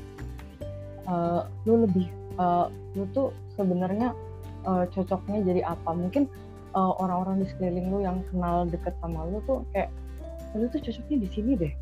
uh, 1.06 1.46
lu 1.70 1.86
lebih 1.86 2.10
uh, 2.42 2.68
lu 2.98 3.06
tuh 3.14 3.30
sebenarnya 3.54 4.12
uh, 4.66 4.90
cocoknya 4.90 5.46
jadi 5.46 5.62
apa 5.70 5.94
mungkin 5.94 6.26
orang-orang 6.76 7.40
uh, 7.40 7.42
di 7.46 7.46
sekeliling 7.48 7.88
lu 7.88 8.04
yang 8.04 8.20
kenal 8.34 8.68
deket 8.68 8.92
sama 9.00 9.24
lu 9.32 9.40
tuh 9.48 9.64
kayak 9.72 9.88
lu 10.56 10.66
tuh 10.72 10.80
cocoknya 10.80 11.18
di 11.22 11.30
sini 11.30 11.52
deh. 11.60 11.74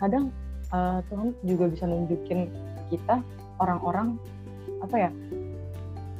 Kadang 0.00 0.32
uh, 0.72 1.00
Tuhan 1.12 1.36
juga 1.44 1.68
bisa 1.68 1.84
nunjukin 1.84 2.48
kita 2.88 3.20
orang-orang 3.60 4.18
apa 4.80 4.96
ya 5.08 5.10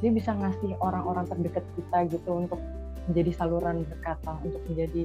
dia 0.03 0.11
bisa 0.11 0.33
ngasih 0.35 0.75
orang-orang 0.81 1.25
terdekat 1.25 1.65
kita 1.77 1.97
gitu 2.13 2.29
untuk 2.45 2.61
menjadi 3.09 3.31
saluran 3.37 3.85
berkata 3.85 4.37
untuk 4.41 4.61
menjadi 4.69 5.03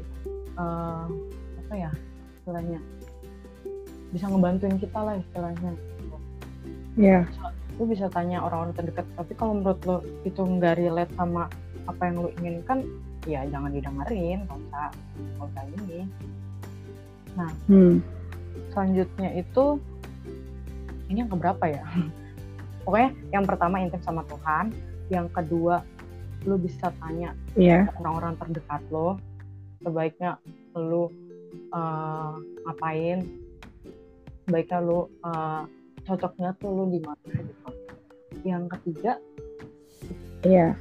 eh, 0.57 1.07
apa 1.67 1.75
ya 1.77 1.91
istilahnya 2.41 2.81
bisa 4.11 4.25
ngebantuin 4.27 4.77
kita 4.81 4.99
lah 4.99 5.15
istilahnya 5.21 5.73
Iya. 6.99 7.23
lu 7.79 7.87
bisa 7.87 8.11
tanya 8.13 8.43
orang-orang 8.45 8.77
terdekat 8.77 9.07
tapi 9.15 9.33
kalau 9.39 9.57
menurut 9.57 9.81
lo 9.89 9.97
itu 10.27 10.43
nggak 10.43 10.77
relate 10.77 11.13
sama 11.17 11.47
apa 11.89 12.03
yang 12.11 12.17
lo 12.21 12.29
inginkan 12.43 12.85
ya 13.25 13.47
jangan 13.49 13.73
didengerin 13.73 14.45
nggak 14.45 14.59
usah 14.69 14.91
nggak 15.39 15.49
usah 15.49 15.65
ini 15.81 15.99
Hmm. 17.67 18.03
selanjutnya 18.71 19.31
itu 19.35 19.79
ini 21.11 21.23
yang 21.23 21.31
keberapa 21.31 21.65
ya 21.67 21.85
pokoknya 22.85 23.11
yang 23.31 23.45
pertama 23.47 23.83
intens 23.83 24.05
sama 24.05 24.23
Tuhan 24.27 24.75
yang 25.11 25.27
kedua 25.31 25.83
lu 26.49 26.57
bisa 26.57 26.89
tanya 27.03 27.37
Iya. 27.53 27.85
ke 27.91 28.01
orang-orang 28.01 28.35
terdekat 28.41 28.81
lo 28.89 29.21
sebaiknya 29.83 30.39
lu 30.73 31.11
eh, 31.53 32.33
ngapain 32.65 33.19
sebaiknya 34.47 34.79
lu 34.81 34.99
eh, 35.21 35.63
cocoknya 36.07 36.51
tuh 36.57 36.71
lu 36.73 36.85
di 36.89 37.01
mana 37.05 37.21
gitu 37.29 37.69
yang 38.43 38.65
ketiga 38.73 39.21
Iya. 40.41 40.73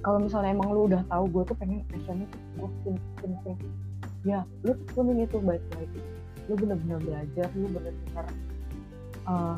kalau 0.00 0.24
misalnya 0.24 0.56
emang 0.56 0.72
lu 0.72 0.88
udah 0.88 1.04
tahu 1.04 1.28
gue 1.28 1.42
tuh 1.52 1.56
pengen 1.60 1.84
passionnya 1.92 2.24
tuh 2.32 2.40
gue 2.56 3.54
ya 4.26 4.42
lu 4.66 4.74
tekunin 4.88 5.26
itu 5.26 5.38
baik-baik 5.38 5.90
lu 6.48 6.54
bener-bener 6.56 6.98
belajar 7.02 7.46
lu 7.54 7.66
bener-bener 7.70 8.26
eh, 9.28 9.56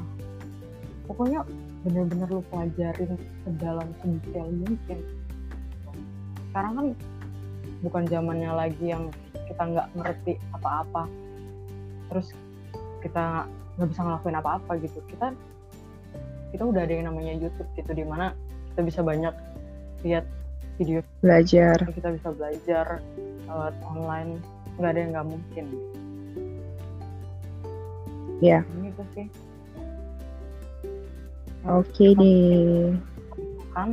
pokoknya 1.10 1.42
bener-bener 1.82 2.28
lu 2.28 2.42
pelajarin 2.52 3.16
sedalam 3.42 3.88
sedetail 3.98 4.48
mungkin. 4.52 4.98
Sekarang 6.50 6.72
kan 6.76 6.86
bukan 7.80 8.02
zamannya 8.06 8.52
lagi 8.52 8.92
yang 8.92 9.08
kita 9.48 9.62
nggak 9.64 9.88
ngerti 9.96 10.32
apa-apa. 10.52 11.08
Terus 12.12 12.36
kita 13.00 13.48
nggak 13.80 13.88
bisa 13.88 14.00
ngelakuin 14.04 14.36
apa-apa 14.38 14.72
gitu. 14.84 15.00
Kita 15.08 15.32
kita 16.54 16.62
udah 16.62 16.82
ada 16.84 16.92
yang 16.92 17.06
namanya 17.08 17.32
YouTube 17.38 17.70
gitu 17.78 17.90
di 17.90 18.04
mana 18.04 18.36
kita 18.74 18.80
bisa 18.84 19.00
banyak 19.00 19.34
lihat 20.04 20.26
video 20.76 21.00
Belajar. 21.20 21.76
kita 21.92 22.08
bisa 22.16 22.28
belajar 22.32 22.86
lewat 23.50 23.74
online 23.82 24.38
nggak 24.78 24.90
ada 24.94 25.00
yang 25.02 25.10
nggak 25.12 25.28
mungkin 25.28 25.66
Iya. 28.40 28.64
ini 28.72 28.88
tuh 28.96 29.06
sih 29.12 29.26
Oke 31.68 32.16
deh. 32.16 32.96
kan 33.76 33.92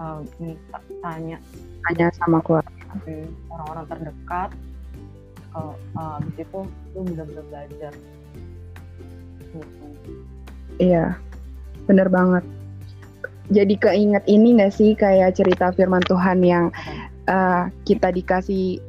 eh, 0.00 0.18
minta 0.40 0.78
tanya 1.04 1.36
Tanya 1.84 2.08
sama 2.16 2.40
keluarga. 2.40 2.72
ke 3.04 3.28
orang-orang 3.52 3.84
terdekat 3.92 4.50
kalau 5.52 5.76
eh, 5.76 6.10
habis 6.16 6.36
itu 6.40 6.60
lu 6.96 7.00
benar-benar 7.04 7.44
belajar 7.52 7.92
gitu. 9.52 9.58
Iya. 10.80 11.20
Bener 11.84 12.08
banget. 12.08 12.44
Jadi 13.46 13.74
keinget 13.78 14.24
ini 14.26 14.58
gak 14.58 14.74
sih 14.74 14.96
kayak 14.96 15.36
cerita 15.36 15.70
firman 15.70 16.02
Tuhan 16.02 16.40
yang 16.42 16.72
eh, 17.26 17.62
kita 17.84 18.10
dikasih 18.14 18.80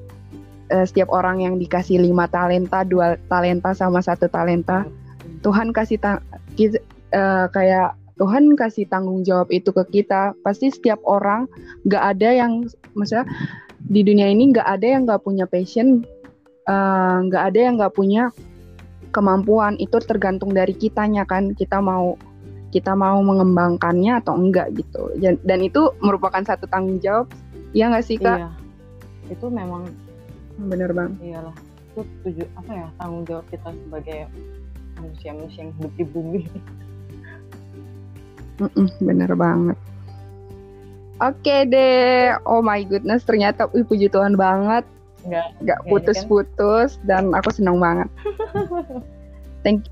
eh, 0.71 0.85
setiap 0.85 1.09
orang 1.11 1.43
yang 1.43 1.55
dikasih 1.57 2.01
lima 2.01 2.29
talenta, 2.29 2.85
dua 2.85 3.17
talenta 3.29 3.73
sama 3.73 3.99
satu 3.99 4.29
talenta, 4.29 4.85
Tuhan 5.41 5.73
kasih 5.73 5.97
ta- 5.99 6.23
eh, 6.57 7.45
kayak 7.51 7.97
Tuhan 8.17 8.57
kasih 8.57 8.89
tanggung 8.89 9.21
jawab 9.21 9.53
itu 9.53 9.69
ke 9.69 10.01
kita. 10.01 10.33
Pasti 10.41 10.73
setiap 10.73 10.97
orang 11.05 11.45
nggak 11.85 12.03
ada 12.17 12.29
yang, 12.33 12.65
maksudnya 12.97 13.29
di 13.93 14.01
dunia 14.01 14.25
ini 14.33 14.49
nggak 14.49 14.65
ada 14.65 14.87
yang 14.89 15.05
nggak 15.05 15.21
punya 15.21 15.45
passion, 15.45 16.01
nggak 17.29 17.43
ada 17.53 17.59
yang 17.61 17.77
nggak 17.77 17.93
punya 17.93 18.33
kemampuan. 19.13 19.77
Itu 19.77 20.01
tergantung 20.01 20.49
dari 20.57 20.73
kitanya 20.73 21.29
kan. 21.29 21.53
Kita 21.53 21.77
mau 21.77 22.17
kita 22.73 22.97
mau 22.97 23.21
mengembangkannya 23.21 24.17
atau 24.17 24.33
enggak 24.33 24.73
gitu. 24.75 25.13
Dan 25.21 25.59
itu 25.61 25.93
merupakan 26.01 26.41
satu 26.41 26.65
tanggung 26.67 26.97
jawab. 26.97 27.29
Iya 27.77 27.93
nggak 27.93 28.05
sih 28.09 28.17
kak? 28.17 28.41
iya 28.41 28.49
itu 29.29 29.45
memang 29.53 29.85
Bener 30.57 30.89
bang. 30.89 31.13
iyalah 31.21 31.53
itu 31.93 32.01
tujuh 32.25 32.47
apa 32.57 32.71
ya 32.73 32.87
tanggung 32.97 33.21
jawab 33.29 33.45
kita 33.53 33.69
sebagai 33.69 34.19
manusia-manusia 34.97 35.61
yang 35.61 35.71
hidup 35.77 35.93
di 35.93 36.05
bumi 36.09 36.41
Mm-mm, 38.57 38.89
bener 38.97 39.37
banget. 39.37 39.77
Oke 41.21 41.65
deh, 41.69 42.33
oh 42.45 42.61
my 42.61 42.81
goodness, 42.81 43.21
ternyata 43.21 43.69
wih, 43.69 43.85
puji 43.85 44.09
Tuhan 44.09 44.33
banget, 44.33 44.81
nggak 45.25 45.45
nggak 45.61 45.79
Kayaknya 45.81 45.85
kan. 45.85 45.89
putus-putus 45.89 46.97
dan 47.05 47.33
aku 47.37 47.53
senang 47.53 47.77
banget. 47.77 48.09
Thank 49.65 49.89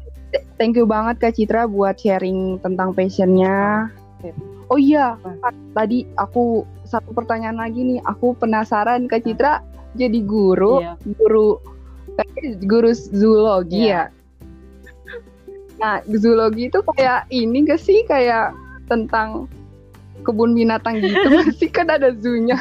thank 0.58 0.74
you 0.74 0.86
banget 0.88 1.22
Kak 1.22 1.34
Citra 1.36 1.70
buat 1.70 1.98
sharing 2.02 2.58
tentang 2.62 2.94
passionnya. 2.98 3.90
Sip. 4.22 4.34
Oh 4.70 4.80
iya, 4.82 5.14
tadi 5.78 6.10
aku 6.18 6.66
satu 6.90 7.14
pertanyaan 7.14 7.62
lagi 7.62 7.86
nih, 7.86 8.00
aku 8.02 8.34
penasaran 8.34 9.06
Kak 9.06 9.22
Citra 9.22 9.62
jadi 9.94 10.20
guru, 10.26 10.82
Iya. 10.82 10.94
guru 11.22 11.62
guru 12.66 12.92
zoologi 12.94 13.90
Iya. 13.92 14.10
ya. 14.10 14.14
Nah, 15.76 15.96
zoologi 16.08 16.72
itu 16.72 16.80
kayak 16.96 17.28
ini 17.30 17.68
gak 17.68 17.82
sih 17.84 18.08
kayak 18.08 18.56
tentang 18.88 19.46
kebun 20.24 20.56
binatang 20.56 20.98
gitu 21.04 21.28
masih 21.30 21.70
kan 21.70 21.92
ada 21.92 22.16
zoo-nya. 22.18 22.58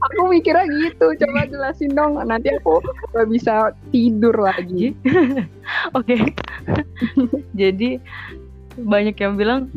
Aku 0.00 0.32
mikirnya 0.32 0.64
gitu, 0.68 1.12
coba 1.12 1.44
jelasin 1.44 1.92
dong. 1.92 2.16
Nanti 2.20 2.52
aku 2.56 2.80
gak 3.12 3.28
bisa 3.28 3.74
tidur 3.92 4.32
lagi. 4.32 4.96
Oke. 5.98 6.32
Jadi 7.60 8.00
banyak 8.80 9.16
yang 9.18 9.34
bilang, 9.36 9.68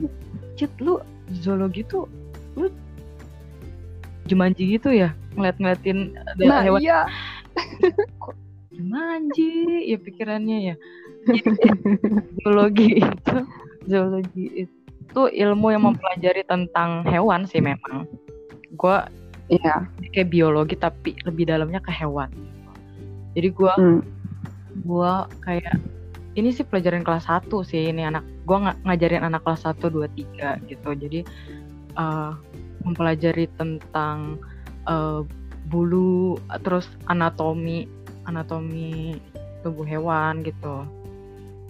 Cit 0.55 0.71
lu 0.79 1.01
zoologi 1.31 1.85
tuh 1.85 2.09
lu 2.57 2.67
Jumanji 4.23 4.79
gitu 4.79 4.89
ya 4.89 5.11
ngeliat-ngeliatin 5.35 6.15
ada 6.15 6.41
Nah, 6.47 6.61
hewan 6.63 6.79
iya. 6.79 6.99
Jumanji 8.73 9.91
ya 9.93 9.97
pikirannya 10.01 10.57
ya. 10.73 10.75
Zoologi 12.41 12.97
itu 12.97 13.35
zoologi 13.85 14.45
itu 14.65 15.21
ilmu 15.29 15.67
yang 15.69 15.83
mempelajari 15.85 16.41
tentang 16.47 17.05
hewan 17.05 17.45
sih 17.45 17.61
memang. 17.61 18.07
Gua 18.73 19.05
Iya. 19.51 19.85
kayak 20.15 20.31
biologi 20.31 20.73
tapi 20.79 21.13
lebih 21.27 21.51
dalamnya 21.51 21.83
ke 21.83 21.91
hewan. 21.91 22.31
Jadi 23.35 23.47
gua 23.53 23.73
Hmm. 23.77 24.01
gua 24.87 25.27
kayak 25.43 25.77
ini 26.33 26.49
sih 26.49 26.65
pelajaran 26.65 27.05
kelas 27.05 27.29
1 27.29 27.61
sih 27.61 27.89
ini 27.89 28.03
anak 28.03 28.25
gua 28.43 28.57
nga- 28.69 28.79
ngajarin 28.85 29.21
anak 29.21 29.45
kelas 29.45 29.65
1 29.65 29.89
2 29.89 30.09
3 30.09 30.57
gitu. 30.65 30.89
Jadi 30.93 31.19
eh, 31.93 32.31
mempelajari 32.81 33.45
tentang 33.55 34.41
eh, 34.89 35.21
bulu 35.69 36.35
terus 36.65 36.89
anatomi 37.07 37.87
anatomi 38.25 39.17
tubuh 39.61 39.85
hewan 39.85 40.41
gitu. 40.43 40.83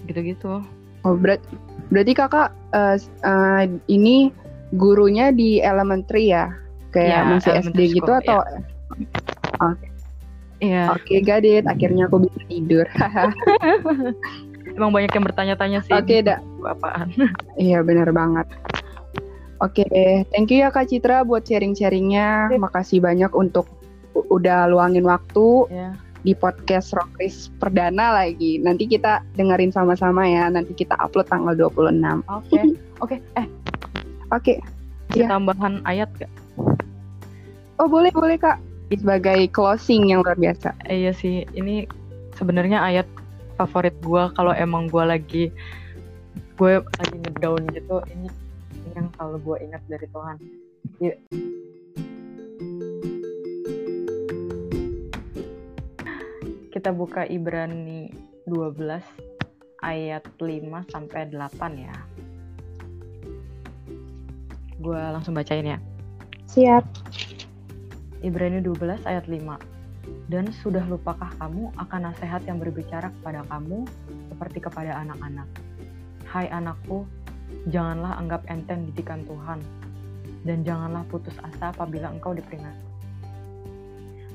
Gitu-gitu. 0.07 0.63
Oh, 1.03 1.15
berat, 1.19 1.43
berarti 1.91 2.15
kakak 2.15 2.49
s- 2.73 3.11
eh, 3.21 3.67
ini 3.91 4.31
gurunya 4.79 5.29
di 5.35 5.59
elementary 5.59 6.31
ya? 6.31 6.49
Kayak 6.95 7.09
Iya, 7.09 7.29
masih 7.29 7.51
SD 7.51 7.57
elementary 7.59 7.87
gitu 7.91 8.03
school, 8.05 8.21
atau? 8.23 8.39
Iya, 10.63 10.95
Oke, 10.95 11.19
got 11.19 11.43
it. 11.43 11.67
Akhirnya 11.67 12.07
aku 12.07 12.23
bisa 12.23 12.39
tidur. 12.47 12.87
emang 14.73 14.91
banyak 14.91 15.09
yang 15.09 15.25
bertanya-tanya 15.25 15.79
sih. 15.81 15.93
Oke, 15.93 16.19
itu 16.19 16.33
Apaan? 16.63 17.09
Iya, 17.59 17.81
benar 17.81 18.09
banget. 18.09 18.47
Oke, 19.57 19.87
thank 20.29 20.51
you 20.51 20.59
ya 20.59 20.69
Kak 20.69 20.87
Citra 20.87 21.23
buat 21.23 21.43
sharing-sharingnya. 21.43 22.51
Makasih 22.57 22.99
banyak 22.99 23.31
untuk 23.31 23.69
udah 24.13 24.67
luangin 24.67 25.07
waktu 25.07 25.71
ya. 25.71 25.89
di 26.21 26.35
podcast 26.35 26.91
Rockris 26.91 27.47
perdana 27.57 28.11
lagi. 28.13 28.59
Nanti 28.59 28.85
kita 28.85 29.23
dengerin 29.33 29.71
sama-sama 29.71 30.27
ya. 30.27 30.51
Nanti 30.51 30.75
kita 30.75 30.99
upload 30.99 31.27
tanggal 31.27 31.55
26. 31.55 31.95
Oke. 32.27 32.59
Oke, 33.03 33.15
eh 33.35 33.47
Oke. 34.29 34.59
ada 35.09 35.15
Iya. 35.15 35.27
tambahan 35.29 35.73
ayat 35.83 36.09
gak? 36.17 36.31
Oh, 37.77 37.87
boleh, 37.87 38.09
boleh 38.11 38.35
Kak. 38.35 38.57
Sebagai 38.89 39.49
closing 39.49 40.11
yang 40.11 40.21
luar 40.21 40.35
biasa. 40.35 40.75
Iya 40.85 41.11
sih, 41.11 41.47
ini 41.53 41.89
sebenarnya 42.35 42.83
ayat 42.83 43.07
favorit 43.55 43.95
gua 44.01 44.33
kalau 44.33 44.51
emang 44.55 44.89
gua 44.89 45.13
lagi 45.15 45.53
gue 46.53 46.73
lagi 46.79 47.17
ngedown 47.17 47.65
gitu, 47.73 47.97
ini, 48.13 48.29
ini 48.77 48.89
yang 48.93 49.09
selalu 49.17 49.37
gue 49.41 49.57
ingat 49.65 49.81
dari 49.89 50.07
Tuhan. 50.13 50.37
Iya. 51.01 51.15
Kita 56.69 56.89
buka 56.93 57.25
Ibrani 57.25 58.13
12 58.45 59.01
ayat 59.81 60.23
5 60.37 60.93
sampai 60.93 61.21
8 61.33 61.83
ya. 61.83 61.95
Gue 64.77 64.99
langsung 64.99 65.33
bacain 65.33 65.65
ya. 65.65 65.79
Siap. 66.53 66.85
Ibrani 68.21 68.61
12 68.61 69.09
ayat 69.09 69.25
5. 69.25 69.57
Dan 70.27 70.51
sudah 70.63 70.83
lupakah 70.87 71.31
kamu 71.39 71.71
akan 71.79 72.11
nasihat 72.11 72.43
yang 72.43 72.59
berbicara 72.59 73.11
kepada 73.19 73.47
kamu 73.47 73.87
seperti 74.31 74.59
kepada 74.63 74.99
anak-anak? 75.03 75.47
Hai 76.27 76.51
anakku, 76.51 77.07
janganlah 77.71 78.19
anggap 78.19 78.43
enteng 78.51 78.89
didikan 78.89 79.23
Tuhan, 79.23 79.59
dan 80.43 80.67
janganlah 80.67 81.07
putus 81.07 81.35
asa 81.39 81.71
apabila 81.71 82.11
engkau 82.11 82.35
diperingat 82.35 82.93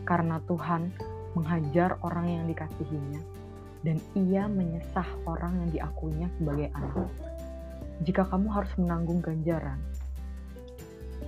karena 0.08 0.40
Tuhan 0.48 0.88
menghajar 1.36 2.00
orang 2.00 2.32
yang 2.32 2.44
dikasihinya 2.48 3.20
dan 3.84 4.00
ia 4.16 4.48
menyesah 4.48 5.04
orang 5.28 5.60
yang 5.60 5.68
diakuinya 5.68 6.32
sebagai 6.40 6.72
anak. 6.72 7.12
Jika 8.08 8.24
kamu 8.24 8.48
harus 8.48 8.72
menanggung 8.80 9.20
ganjaran, 9.20 9.76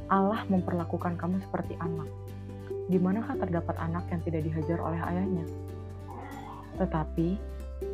Allah 0.08 0.42
memperlakukan 0.48 1.20
kamu 1.20 1.44
seperti 1.44 1.76
anak. 1.76 2.08
Di 2.86 2.96
manakah 2.96 3.36
terdapat 3.36 3.76
anak 3.76 4.08
yang 4.08 4.20
tidak 4.24 4.42
dihajar 4.46 4.78
oleh 4.80 5.00
ayahnya? 5.02 5.44
Tetapi, 6.80 7.36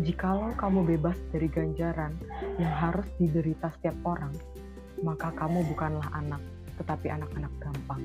jikalau 0.07 0.53
kamu 0.55 0.97
bebas 0.97 1.17
dari 1.35 1.51
ganjaran 1.51 2.15
yang 2.61 2.71
harus 2.71 3.07
diderita 3.19 3.73
setiap 3.79 3.97
orang, 4.07 4.35
maka 5.03 5.33
kamu 5.35 5.67
bukanlah 5.75 6.07
anak, 6.15 6.43
tetapi 6.79 7.11
anak-anak 7.11 7.53
gampang. 7.59 8.03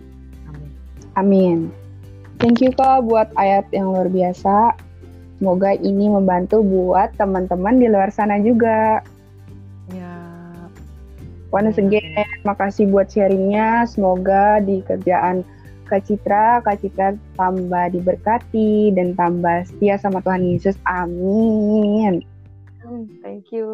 Amin. 0.50 0.72
Amin. 1.18 1.60
Thank 2.42 2.66
you 2.66 2.74
Kak 2.74 3.06
buat 3.06 3.30
ayat 3.38 3.70
yang 3.70 3.94
luar 3.94 4.10
biasa. 4.10 4.74
Semoga 5.38 5.74
ini 5.78 6.10
membantu 6.10 6.62
buat 6.62 7.14
teman-teman 7.18 7.82
di 7.82 7.90
luar 7.90 8.14
sana 8.14 8.38
juga. 8.42 9.02
Ya. 9.90 10.14
Once 11.50 11.78
again, 11.82 12.30
makasih 12.46 12.90
buat 12.90 13.10
sharingnya. 13.10 13.86
Semoga 13.90 14.62
di 14.62 14.86
kerjaan 14.86 15.46
Kak 15.92 16.08
Citra, 16.08 16.64
Kak 16.64 16.80
Citra 16.80 17.20
tambah 17.36 17.92
diberkati 17.92 18.96
dan 18.96 19.12
tambah 19.20 19.68
setia 19.68 20.00
sama 20.00 20.24
Tuhan 20.24 20.48
Yesus. 20.48 20.80
Amin. 20.88 22.24
Hmm, 22.80 23.12
thank 23.20 23.52
you. 23.52 23.68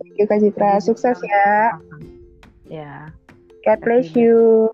Thank 0.00 0.16
you 0.16 0.24
Kak 0.24 0.40
Citra. 0.40 0.80
Sukses 0.80 1.20
ya. 1.20 1.76
Ya. 2.72 3.12
God 3.68 3.78
bless 3.84 4.16
you. 4.16 4.72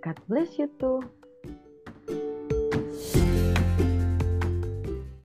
God 0.00 0.16
bless 0.24 0.56
you 0.56 0.72
too. 0.80 1.04